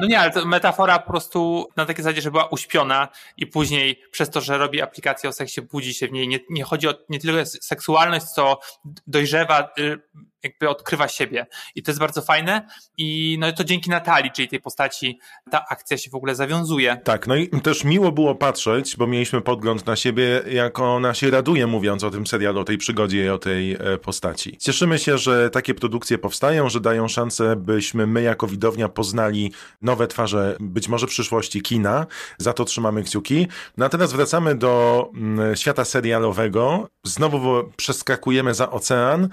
[0.00, 4.02] No nie, ale to metafora po prostu na takiej zasadzie, że była uśpiona i później
[4.10, 6.28] przez to, że robi aplikację o seksie, budzi się w niej.
[6.28, 8.60] Nie, nie chodzi o nie tyle seksualność, co
[9.06, 9.98] dojrzewa, y,
[10.46, 11.46] jakby odkrywa siebie.
[11.74, 12.68] I to jest bardzo fajne.
[12.96, 15.18] I no to dzięki Natalii, czyli tej postaci,
[15.50, 16.96] ta akcja się w ogóle zawiązuje.
[17.04, 21.30] Tak, no i też miło było patrzeć, bo mieliśmy podgląd na siebie, jak ona się
[21.30, 24.56] raduje, mówiąc o tym serialu, o tej przygodzie i o tej e, postaci.
[24.56, 30.06] Cieszymy się, że takie produkcje powstają, że dają szansę, byśmy my jako widownia poznali nowe
[30.06, 32.06] twarze, być może przyszłości kina.
[32.38, 33.46] Za to trzymamy kciuki.
[33.76, 36.88] No a teraz wracamy do mm, świata serialowego.
[37.04, 39.28] Znowu przeskakujemy za ocean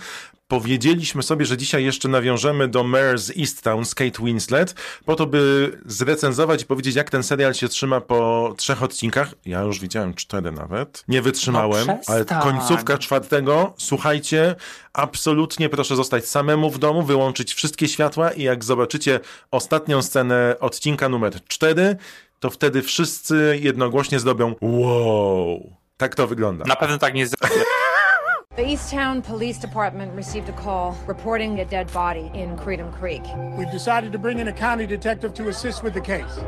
[0.59, 5.71] powiedzieliśmy sobie, że dzisiaj jeszcze nawiążemy do Mare's Easttown z Kate Winslet, po to, by
[5.85, 9.33] zrecenzować i powiedzieć, jak ten serial się trzyma po trzech odcinkach.
[9.45, 11.03] Ja już widziałem cztery nawet.
[11.07, 14.55] Nie wytrzymałem, no ale końcówka czwartego, słuchajcie,
[14.93, 19.19] absolutnie proszę zostać samemu w domu, wyłączyć wszystkie światła i jak zobaczycie
[19.51, 21.97] ostatnią scenę odcinka numer cztery,
[22.39, 25.73] to wtedy wszyscy jednogłośnie zdobią wow.
[25.97, 26.65] Tak to wygląda.
[26.67, 27.55] Na pewno tak nie zrobię.
[28.55, 33.23] The Easttown Police Department received a call reporting a dead body in Creedham Creek.
[33.57, 36.39] We've decided to bring in a county detective to assist with the case.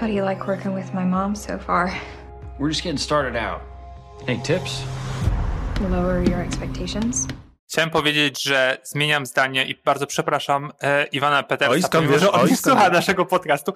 [0.00, 1.92] How do you like working with my mom so far?
[2.60, 3.60] We're just getting started out.
[4.28, 4.82] Any tips?
[5.90, 7.26] Lower your expectations.
[7.68, 12.32] Chciałem powiedzieć, że zmieniam zdanie i bardzo przepraszam e, Iwana Petersa, oj, skąd wiesz, że
[12.32, 13.72] on nie słucha naszego podcastu,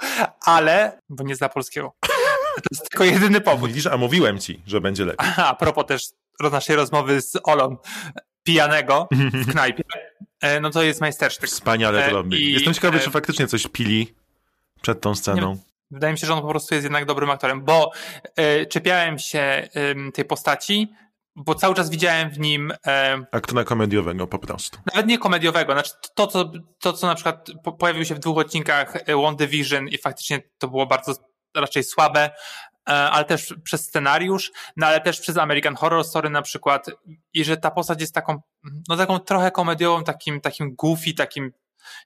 [0.46, 1.94] ale, bo nie zna polskiego.
[2.54, 3.68] To jest tylko jedyny powód.
[3.70, 5.28] Widzisz, a mówiłem ci, że będzie lepiej.
[5.36, 6.02] A propos też
[6.40, 7.76] naszej rozmowy z Olą
[8.42, 9.84] pijanego w knajpie,
[10.40, 11.50] e, no to jest majstersztyk.
[11.50, 12.52] Wspaniale to e, robi.
[12.52, 14.14] Jestem ciekawy, czy faktycznie coś pili
[14.82, 15.58] przed tą sceną.
[15.90, 17.90] Wydaje mi się, że on po prostu jest jednak dobrym aktorem, bo
[18.36, 19.68] e, czepiałem się
[20.14, 20.88] tej postaci,
[21.36, 22.72] bo cały czas widziałem w nim.
[22.86, 24.78] E, Aktora komediowego po prostu.
[24.94, 25.72] Nawet nie komediowego.
[25.72, 27.46] Znaczy to, co, to, co na przykład
[27.78, 31.14] pojawił się w dwóch odcinkach One Division i faktycznie to było bardzo
[31.56, 32.30] raczej słabe.
[32.90, 36.86] E, ale też przez scenariusz, no ale też przez American Horror Story na przykład
[37.34, 38.40] i że ta postać jest taką,
[38.88, 41.52] no taką trochę komediową, takim, takim goofy, takim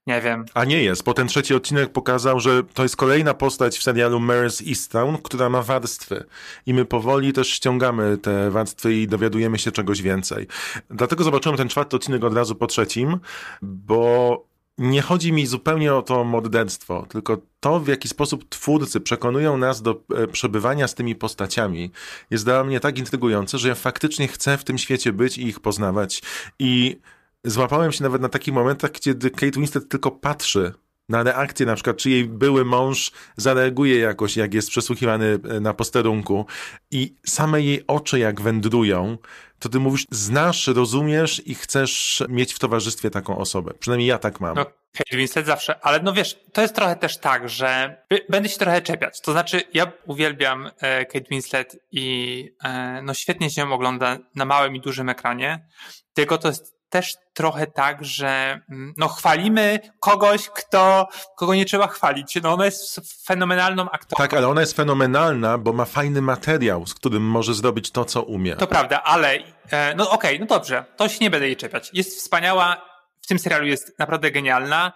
[0.06, 0.44] nie wiem.
[0.54, 4.20] A nie jest, bo ten trzeci odcinek pokazał, że to jest kolejna postać w serialu
[4.20, 6.24] Mare's Easttown, która ma warstwy.
[6.66, 10.46] I my powoli też ściągamy te warstwy i dowiadujemy się czegoś więcej.
[10.90, 13.20] Dlatego zobaczyłem ten czwarty odcinek od razu po trzecim,
[13.62, 19.56] bo nie chodzi mi zupełnie o to morderstwo, tylko to, w jaki sposób twórcy przekonują
[19.56, 21.90] nas do e, przebywania z tymi postaciami,
[22.30, 25.60] jest dla mnie tak intrygujące, że ja faktycznie chcę w tym świecie być i ich
[25.60, 26.22] poznawać.
[26.58, 27.00] I
[27.44, 30.72] złapałem się nawet na takich momentach, kiedy Kate Winslet tylko patrzy
[31.08, 35.74] na reakcję, na przykład, czy jej były mąż zareaguje jakoś, jak jest przesłuchiwany e, na
[35.74, 36.46] posterunku
[36.90, 39.18] i same jej oczy jak wędrują,
[39.64, 43.74] to ty mówisz, znasz, rozumiesz i chcesz mieć w towarzystwie taką osobę.
[43.78, 44.56] Przynajmniej ja tak mam.
[44.56, 47.96] No, Kate Winslet zawsze, ale no wiesz, to jest trochę też tak, że
[48.28, 49.20] będę się trochę czepiać.
[49.20, 54.44] To znaczy, ja uwielbiam e, Kate Winslet i e, no świetnie się ją ogląda na
[54.44, 55.66] małym i dużym ekranie,
[56.14, 61.86] tylko to jest też trochę tak, że mm, no, chwalimy kogoś, kto, kogo nie trzeba
[61.86, 62.38] chwalić.
[62.42, 64.22] No, ona jest fenomenalną aktorką.
[64.22, 68.22] Tak, ale ona jest fenomenalna, bo ma fajny materiał, z którym może zrobić to, co
[68.22, 68.56] umie.
[68.56, 69.38] To prawda, ale
[69.70, 71.90] e, no okej, okay, no dobrze, to się nie będę jej czepiać.
[71.92, 72.84] Jest wspaniała,
[73.22, 74.92] w tym serialu jest naprawdę genialna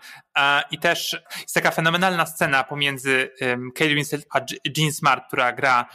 [0.70, 3.30] i też jest taka fenomenalna scena pomiędzy
[3.74, 4.40] Kate Winslet a
[4.76, 5.88] Jean Smart, która gra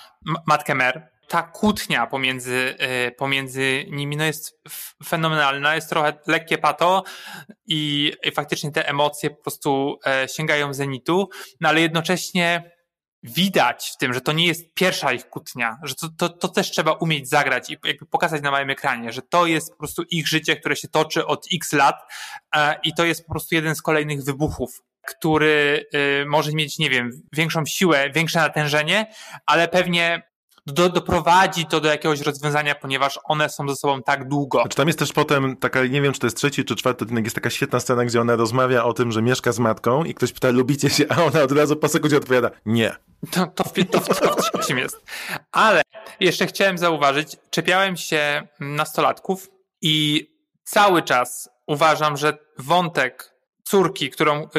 [0.48, 4.62] Matkę Mer ta kłótnia pomiędzy, e, pomiędzy nimi no jest
[5.06, 7.04] fenomenalna, jest trochę lekkie pato
[7.68, 11.30] i, i faktycznie te emocje po prostu e, sięgają zenitu,
[11.62, 12.72] no ale jednocześnie
[13.24, 16.72] widać w tym, że to nie jest pierwsza ich kłótnia, że to, to, to też
[16.72, 20.28] trzeba umieć zagrać i jakby pokazać na małym ekranie, że to jest po prostu ich
[20.28, 21.96] życie, które się toczy od x lat
[22.56, 26.90] e, i to jest po prostu jeden z kolejnych wybuchów, który y, może mieć, nie
[26.90, 29.14] wiem, większą siłę, większe natężenie,
[29.46, 30.33] ale pewnie
[30.66, 34.62] do, doprowadzi to do jakiegoś rozwiązania, ponieważ one są ze sobą tak długo.
[34.62, 37.24] Znaczy tam jest też potem taka, nie wiem czy to jest trzeci czy czwarty odcinek,
[37.24, 40.32] jest taka świetna scena, gdzie ona rozmawia o tym, że mieszka z matką i ktoś
[40.34, 42.96] pyta, lubicie się, a ona od razu po sekundzie odpowiada, nie.
[43.32, 45.04] To, to, to, to, to w czym jest.
[45.52, 45.82] Ale
[46.20, 49.50] jeszcze chciałem zauważyć, czepiałem się nastolatków
[49.82, 50.28] i
[50.64, 53.33] cały czas uważam, że wątek
[53.64, 54.50] córki, którą,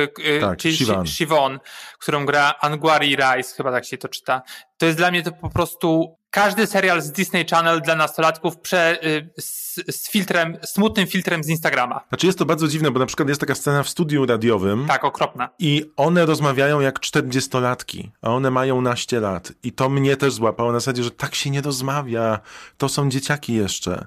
[0.40, 0.76] tak, czyli.
[1.04, 1.60] Siobhan,
[1.98, 4.42] którą gra Angwari Rice, chyba tak się to czyta.
[4.78, 8.98] To jest dla mnie to po prostu każdy serial z Disney Channel dla nastolatków prze,
[9.38, 12.00] z, z, filtrem, smutnym filtrem z Instagrama.
[12.08, 14.84] Znaczy jest to bardzo dziwne, bo na przykład jest taka scena w studiu radiowym.
[14.88, 15.48] Tak, okropna.
[15.58, 19.52] I one rozmawiają jak czterdziestolatki, a one mają naście lat.
[19.62, 22.40] I to mnie też złapało na zasadzie, że tak się nie rozmawia.
[22.78, 24.06] To są dzieciaki jeszcze.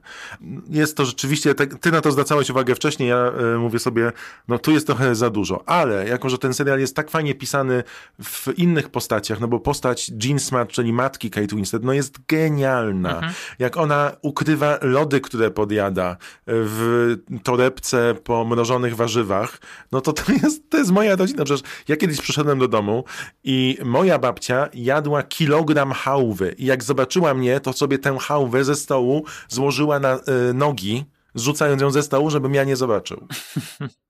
[0.69, 4.11] Jest to rzeczywiście, ty na to zwracałeś uwagę wcześniej, ja y, mówię sobie,
[4.47, 5.63] no tu jest trochę za dużo.
[5.65, 7.83] Ale jako, że ten serial jest tak fajnie pisany
[8.23, 13.15] w innych postaciach, no bo postać Jean Smart, czyli matki Kate Winslet, no jest genialna.
[13.15, 13.33] Mhm.
[13.59, 19.57] Jak ona ukrywa lody, które podjada w torebce po mrożonych warzywach,
[19.91, 21.43] no to to jest, to jest moja rodzina.
[21.43, 23.03] Przecież ja kiedyś przyszedłem do domu
[23.43, 28.75] i moja babcia jadła kilogram hałwy i jak zobaczyła mnie, to sobie tę hałwę ze
[28.75, 31.05] stołu złożyła na y, nogi
[31.39, 33.27] zrzucając ją ze stołu, żebym ja nie zobaczył.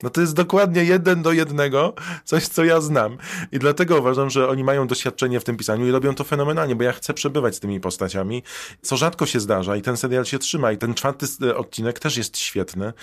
[0.03, 3.17] No to jest dokładnie jeden do jednego coś, co ja znam.
[3.51, 6.84] I dlatego uważam, że oni mają doświadczenie w tym pisaniu i robią to fenomenalnie, bo
[6.84, 8.43] ja chcę przebywać z tymi postaciami,
[8.82, 12.38] co rzadko się zdarza i ten serial się trzyma i ten czwarty odcinek też jest
[12.38, 12.93] świetny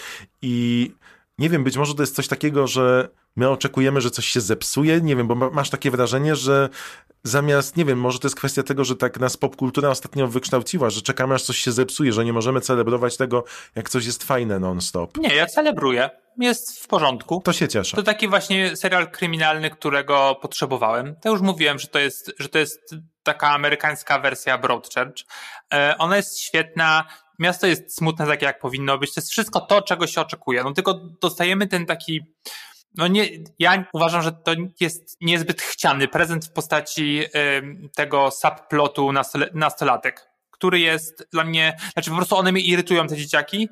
[0.42, 0.90] i
[1.38, 5.00] nie wiem, być może to jest coś takiego, że my oczekujemy, że coś się zepsuje,
[5.00, 6.68] nie wiem, bo masz takie wrażenie, że
[7.22, 11.02] zamiast, nie wiem, może to jest kwestia tego, że tak nas popkultura ostatnio wykształciła, że
[11.02, 15.16] czekamy aż coś się zepsuje, że nie możemy celebrować tego, jak coś jest fajne non-stop.
[15.16, 16.10] Nie, ja celebruję.
[16.38, 17.42] Jest w porządku.
[17.44, 17.96] To się cieszę.
[17.96, 21.16] To taki właśnie serial kryminalny, którego potrzebowałem.
[21.22, 25.24] To już mówiłem, że to jest, że to jest taka amerykańska wersja Broadchurch.
[25.74, 27.04] E, ona jest świetna.
[27.38, 29.14] Miasto jest smutne takie, jak powinno być.
[29.14, 30.64] To jest wszystko to, czego się oczekuje.
[30.64, 32.20] No tylko dostajemy ten taki
[32.96, 33.28] no nie,
[33.58, 39.10] ja uważam, że to jest niezbyt chciany prezent w postaci y, tego subplotu
[39.54, 43.68] nastolatek, który jest dla mnie, znaczy po prostu one mnie irytują, te dzieciaki,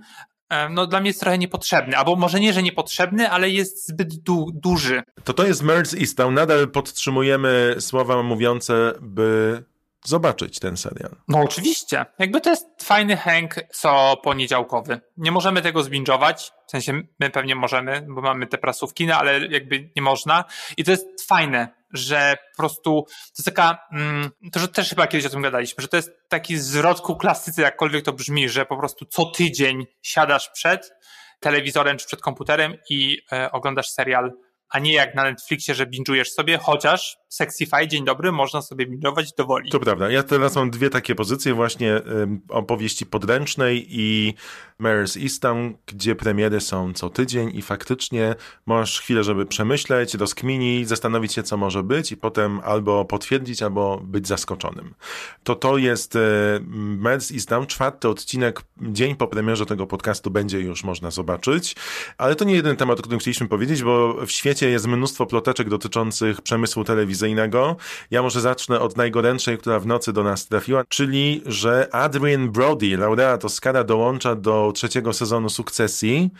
[0.70, 4.50] no dla mnie jest trochę niepotrzebny, albo może nie, że niepotrzebny, ale jest zbyt du
[4.54, 5.02] duży.
[5.24, 9.64] To to jest Merz Easttown, nadal podtrzymujemy słowa mówiące, by
[10.04, 11.16] zobaczyć ten serial.
[11.28, 12.06] No oczywiście.
[12.18, 15.00] Jakby to jest fajny hęk co poniedziałkowy.
[15.16, 19.46] Nie możemy tego zbingować, w sensie my pewnie możemy, bo mamy te prasówki, no ale
[19.46, 20.44] jakby nie można.
[20.76, 25.06] I to jest fajne, że po prostu to jest taka, mm, to że też chyba
[25.06, 27.18] kiedyś o tym gadaliśmy, że to jest taki zwrot ku
[27.58, 30.92] jakkolwiek to brzmi, że po prostu co tydzień siadasz przed
[31.40, 34.32] telewizorem czy przed komputerem i e, oglądasz serial
[34.72, 39.24] a nie jak na Netflixie, że binge'ujesz sobie, chociaż Sexify, dzień dobry, można sobie binge'ować
[39.36, 39.70] do woli.
[39.70, 40.10] To prawda.
[40.10, 44.34] Ja teraz mam dwie takie pozycje właśnie um, opowieści podręcznej i
[44.80, 48.34] Mayor's Easton, gdzie premiery są co tydzień i faktycznie
[48.66, 54.00] masz chwilę, żeby przemyśleć, rozkminić, zastanowić się, co może być i potem albo potwierdzić, albo
[54.04, 54.94] być zaskoczonym.
[55.44, 56.18] To to jest e,
[57.00, 61.76] Mayor's Easton, czwarty odcinek, dzień po premierze tego podcastu będzie już można zobaczyć,
[62.18, 65.68] ale to nie jeden temat, o którym chcieliśmy powiedzieć, bo w świecie jest mnóstwo ploteczek
[65.68, 67.21] dotyczących przemysłu telewizyjnego.
[68.10, 72.96] Ja może zacznę od najgorętszej, która w nocy do nas trafiła, czyli, że Adrian Brody,
[72.96, 76.30] laureat Oscara, dołącza do trzeciego sezonu Sukcesji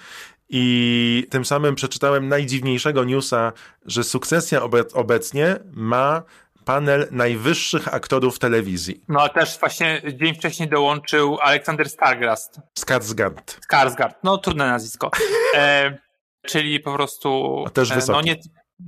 [0.49, 3.53] i tym samym przeczytałem najdziwniejszego newsa,
[3.87, 4.63] że Sukcesja
[4.95, 6.23] obecnie ma
[6.65, 9.01] panel najwyższych aktorów telewizji.
[9.09, 12.61] No a też właśnie dzień wcześniej dołączył Aleksander Stargast.
[12.81, 13.59] Skarsgård.
[13.71, 15.11] Skarsgård, no trudne nazwisko.
[15.55, 15.99] E,
[16.47, 17.65] czyli po prostu...
[17.67, 18.13] A też e, wysoki.
[18.13, 18.37] No nie,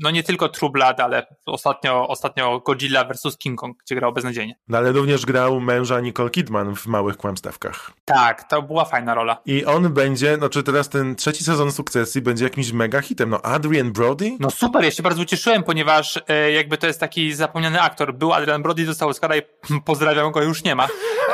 [0.03, 3.39] no nie tylko True Blood, ale ostatnio, ostatnio Godzilla vs.
[3.39, 4.57] King Kong, gdzie grał beznadziejnie.
[4.69, 7.93] No ale również grał męża Nicole Kidman w Małych Kłamstewkach.
[8.05, 9.43] Tak, to była fajna rola.
[9.47, 13.31] I on będzie, no czy teraz ten trzeci sezon sukcesji będzie jakimś mega hitem.
[13.31, 14.37] No Adrian Brody?
[14.41, 18.15] No super, ja się bardzo ucieszyłem, ponieważ e, jakby to jest taki zapomniany aktor.
[18.15, 19.43] Był Adrian Brody, dostał Oscara i
[19.85, 20.89] pozdrawiam go, już nie ma.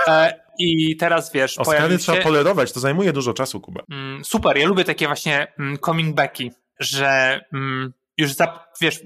[0.08, 1.98] E, I teraz wiesz, Oscary się...
[1.98, 3.82] trzeba polerować, to zajmuje dużo czasu, Kuba.
[3.90, 9.00] Mm, super, ja lubię takie właśnie mm, coming backi, że mm, już, za, wiesz,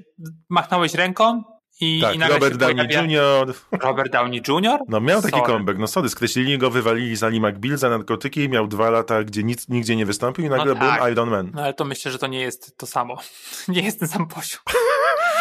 [0.49, 1.43] machnąłeś ręką
[1.81, 2.87] i, tak, i nagle Robert Downey.
[2.89, 3.55] Jr.
[3.83, 4.81] Robert Downey Jr.?
[4.89, 5.53] No miał taki Sorry.
[5.53, 9.43] comeback, no sorry, skreślili go, wywalili z Ali McBeal za narkotyki, miał dwa lata, gdzie
[9.43, 11.01] nic, nigdzie nie wystąpił i nagle No tak.
[11.01, 11.51] był Iron Man.
[11.55, 13.17] No ale to myślę, że to nie jest to samo.
[13.69, 14.61] Nie jest ten sam poziom.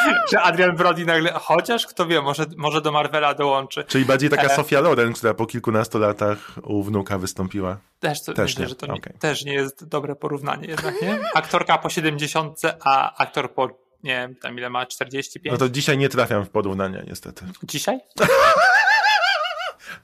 [0.32, 3.84] że Adrian Brody nagle, chociaż kto wie, może, może do Marvela dołączy.
[3.84, 7.78] Czyli bardziej taka Sofia Loren, która po kilkunastu latach u wnuka wystąpiła.
[8.00, 9.14] Też, to, Też myślę, nie, że to nie, okej.
[9.20, 11.20] też nie jest dobre porównanie jednak, nie?
[11.34, 13.68] Aktorka po 70, a aktor po,
[14.04, 15.52] nie wiem, tam ile ma, 45?
[15.52, 17.46] No to dzisiaj nie trafiam w porównania, niestety.
[17.64, 18.00] Dzisiaj?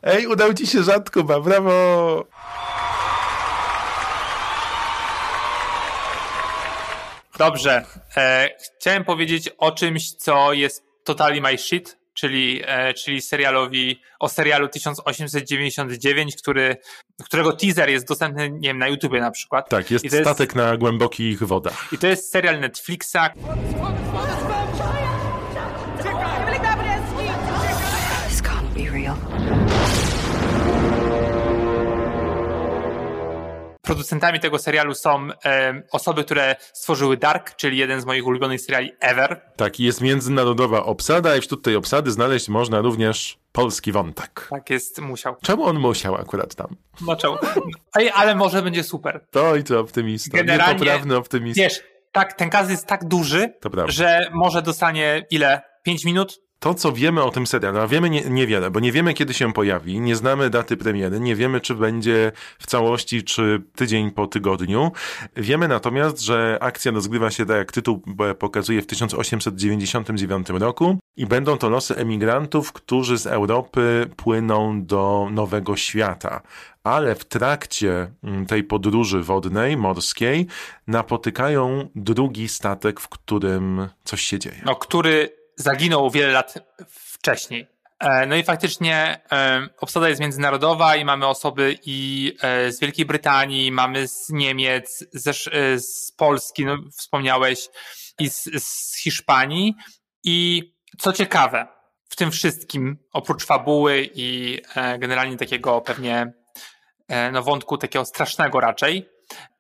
[0.04, 0.80] Ej, udał ci się
[1.14, 2.26] Kuba, brawo!
[7.40, 7.86] Dobrze.
[8.18, 14.30] E, chciałem powiedzieć o czymś, co jest totally my shit, czyli, e, czyli serialowi, o
[14.30, 16.78] serialu 1899, który,
[17.24, 19.70] którego teaser jest dostępny, nie wiem, na YouTubie na przykład.
[19.70, 21.88] Tak, jest statek na głębokich wodach.
[21.94, 23.18] I to jest serial Netflixa,
[33.90, 38.92] Producentami tego serialu są e, osoby, które stworzyły Dark, czyli jeden z moich ulubionych seriali
[39.00, 39.42] ever.
[39.56, 44.48] Tak, jest międzynarodowa obsada i wśród tej obsady znaleźć można również polski wątek.
[44.50, 45.36] Tak jest, musiał.
[45.42, 46.76] Czemu on musiał akurat tam?
[47.08, 47.38] Zaczął.
[47.96, 49.26] Ej, ale może będzie super.
[49.32, 50.38] To i to optymista.
[50.38, 51.62] Generalnie, Niepoprawny optymista.
[51.64, 53.54] Wiesz, tak, ten kaz jest tak duży,
[53.88, 55.62] że może dostanie ile?
[55.84, 56.40] 5 minut?
[56.60, 59.54] To, co wiemy o tym serialu, a wiemy nie, niewiele, bo nie wiemy, kiedy się
[59.54, 64.92] pojawi, nie znamy daty premiery, nie wiemy, czy będzie w całości, czy tydzień po tygodniu.
[65.36, 68.02] Wiemy natomiast, że akcja rozgrywa się, tak jak tytuł
[68.40, 75.76] pokazuje, w 1899 roku i będą to losy emigrantów, którzy z Europy płyną do Nowego
[75.76, 76.42] Świata.
[76.84, 80.48] Ale w trakcie mm, tej podróży wodnej, morskiej,
[80.88, 84.62] napotykają drugi statek, w którym coś się dzieje.
[84.66, 86.54] no, który zaginął wiele lat
[86.90, 87.68] wcześniej.
[88.00, 93.06] E, No i faktycznie e, obsada jest międzynarodowa i mamy osoby i e, z Wielkiej
[93.06, 95.06] Brytanii, mamy z Niemiec,
[95.78, 97.70] z Polski, no wspomniałeś,
[98.20, 99.76] i z, z Hiszpanii.
[100.24, 100.64] I
[100.98, 101.68] co ciekawe,
[102.10, 104.60] w tym wszystkim, oprócz fabuły i
[105.00, 106.34] generalnie takiego pewnie
[107.32, 109.10] no, wątku takiego strasznego raczej,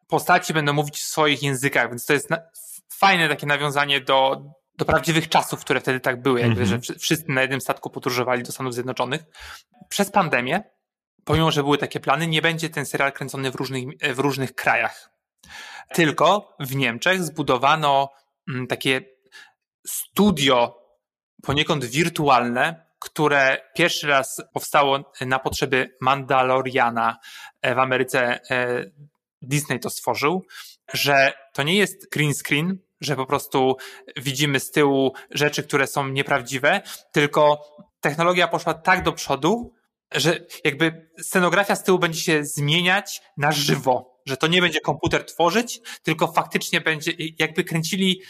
[0.07, 2.29] postaci będą mówić w swoich językach, więc to jest
[2.99, 4.41] fajne takie nawiązanie do,
[4.79, 6.67] do prawdziwych czasów, które wtedy tak były, jakby, Mhm.
[6.69, 9.21] że wszy- wszyscy na jednym statku podróżowali do Stanów Zjednoczonych.
[9.89, 10.63] Przez pandemię,
[11.25, 13.83] pomimo, że były takie plany, nie będzie ten serial kręcony w różnych,
[14.15, 15.11] w różnych krajach.
[15.93, 18.09] Tylko w Niemczech zbudowano
[18.49, 19.01] mm, takie
[19.87, 20.79] studio
[21.43, 27.17] poniekąd wirtualne, które pierwszy raz powstało na potrzeby Mandaloriana
[27.61, 28.39] e, w Ameryce.
[28.51, 28.85] e,
[29.41, 30.45] Disney to stworzył,
[30.93, 33.75] że to nie jest green screen, że po prostu
[34.17, 36.81] widzimy z tyłu rzeczy, które są nieprawdziwe,
[37.11, 37.61] tylko
[38.01, 39.73] technologia poszła tak do przodu,
[40.11, 45.25] że jakby scenografia z tyłu będzie się zmieniać na żywo, że to nie będzie komputer
[45.25, 48.21] tworzyć, tylko faktycznie będzie, jakby kręcili,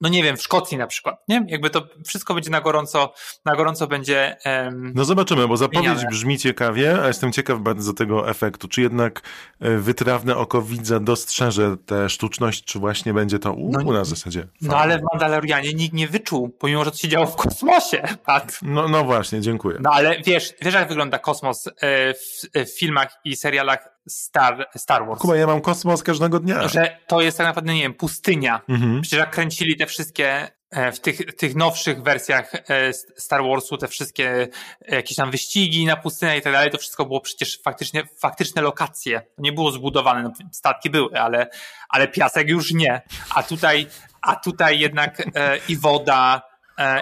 [0.00, 1.44] no nie wiem, w Szkocji na przykład, nie?
[1.48, 3.12] Jakby to wszystko będzie na gorąco,
[3.44, 6.08] na gorąco będzie em, No zobaczymy, bo zapowiedź Zmieniane.
[6.10, 8.68] brzmi ciekawie, a jestem ciekaw bardzo tego efektu.
[8.68, 9.22] Czy jednak
[9.60, 14.46] e, wytrawne oko widza dostrzeże tę sztuczność, czy właśnie będzie to u, No na zasadzie?
[14.62, 18.58] No ale w Mandalorianie nikt nie wyczuł, pomimo, że to się działo w kosmosie, Pat.
[18.62, 19.78] No, no właśnie, dziękuję.
[19.80, 21.72] No ale wiesz, wiesz jak wygląda kosmos e,
[22.14, 25.20] w, w filmach i serialach Star, Star Wars?
[25.20, 26.68] Kuba, ja mam kosmos każdego dnia.
[26.68, 28.60] Że to jest tak naprawdę, nie wiem, pustynia.
[28.68, 29.00] Mhm.
[29.00, 33.88] Przecież jak kręcili te wszystkie e, w tych, tych nowszych wersjach e, Star Warsu, te
[33.88, 34.48] wszystkie
[34.88, 38.62] e, jakieś tam wyścigi na pustynię i tak dalej, to wszystko było przecież faktycznie, faktyczne
[38.62, 39.22] lokacje.
[39.38, 41.46] Nie było zbudowane, no, statki były, ale,
[41.88, 43.02] ale piasek już nie.
[43.34, 43.86] A tutaj,
[44.22, 46.42] a tutaj jednak e, i woda,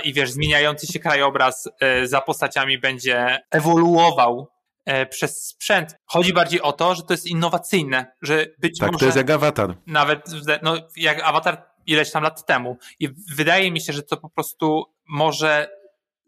[0.05, 1.69] i wiesz, zmieniający się krajobraz
[2.05, 4.54] za postaciami będzie ewoluował
[5.11, 5.97] przez sprzęt.
[6.07, 9.31] Chodzi bardziej o to, że to jest innowacyjne, że być Tak, może to jest jak
[9.31, 9.75] awatar.
[9.87, 10.27] nawet
[10.63, 12.79] no, jak awatar ileś tam lat temu.
[13.01, 15.69] I wydaje mi się, że to po prostu może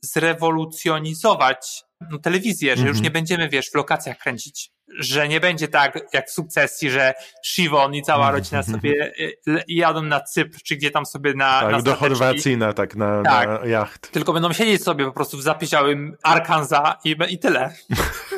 [0.03, 3.05] zrewolucjonizować no, telewizję, że już Mhm.
[3.05, 4.71] nie będziemy, wiesz, w lokacjach kręcić.
[4.99, 10.03] Że nie będzie tak jak w sukcesji, że Siwon i cała rodzina sobie y, jadą
[10.03, 11.61] na Cypr, czy gdzie tam sobie na.
[11.61, 11.95] Tak, na do.
[11.95, 13.49] Chorwacji na, tak, na, Tak.
[13.49, 14.11] na jacht.
[14.11, 17.75] Tylko będą siedzieć sobie po prostu w zapisiałym Arkansas i, i tyle.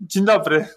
[0.00, 0.68] Dzień dobry.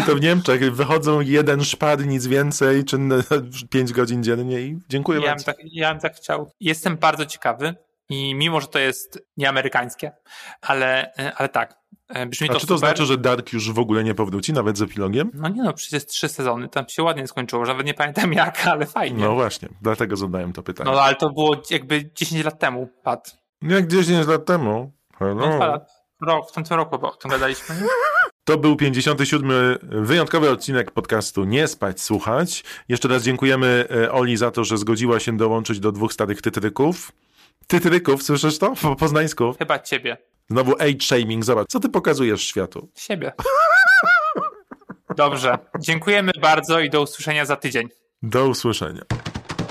[0.00, 3.22] I to w Niemczech wychodzą jeden szpad, nic więcej, czynne
[3.70, 5.44] 5 godzin dziennie i dziękuję Ja bym, bardzo.
[5.44, 6.50] tak, ja bym tak chciał.
[6.60, 7.74] Jestem bardzo ciekawy
[8.08, 10.12] i mimo, że to jest nieamerykańskie,
[10.60, 11.74] ale, e, ale tak,
[12.08, 12.88] e, brzmi A to czy to super.
[12.88, 15.30] znaczy, że Dark już w ogóle nie powróci, nawet z epilogiem?
[15.34, 18.86] No nie no, przecież trzy sezony, tam się ładnie skończyło, nawet nie pamiętam jak, ale
[18.86, 19.24] fajnie.
[19.24, 20.90] No właśnie, dlatego zadałem to pytanie.
[20.90, 23.36] No ale to było jakby 10 lat temu, Pat.
[23.62, 24.92] Jak 10 lat temu.
[25.18, 25.34] Hello.
[25.34, 25.90] No, dwa lat.
[26.20, 27.74] Rok, w tamtym roku, o tym gadaliśmy.
[28.44, 29.50] To był 57.
[29.82, 32.64] wyjątkowy odcinek podcastu Nie spać, słuchać.
[32.88, 37.12] Jeszcze raz dziękujemy e, Oli za to, że zgodziła się dołączyć do dwóch starych tytryków.
[37.66, 38.74] Tytryków, słyszysz to?
[38.82, 39.54] Po poznańsku.
[39.58, 40.16] Chyba ciebie.
[40.50, 42.88] Znowu age shaming, zobacz, co ty pokazujesz światu?
[42.96, 43.32] Siebie.
[45.16, 45.58] Dobrze.
[45.80, 47.88] Dziękujemy bardzo i do usłyszenia za tydzień.
[48.22, 49.02] Do usłyszenia.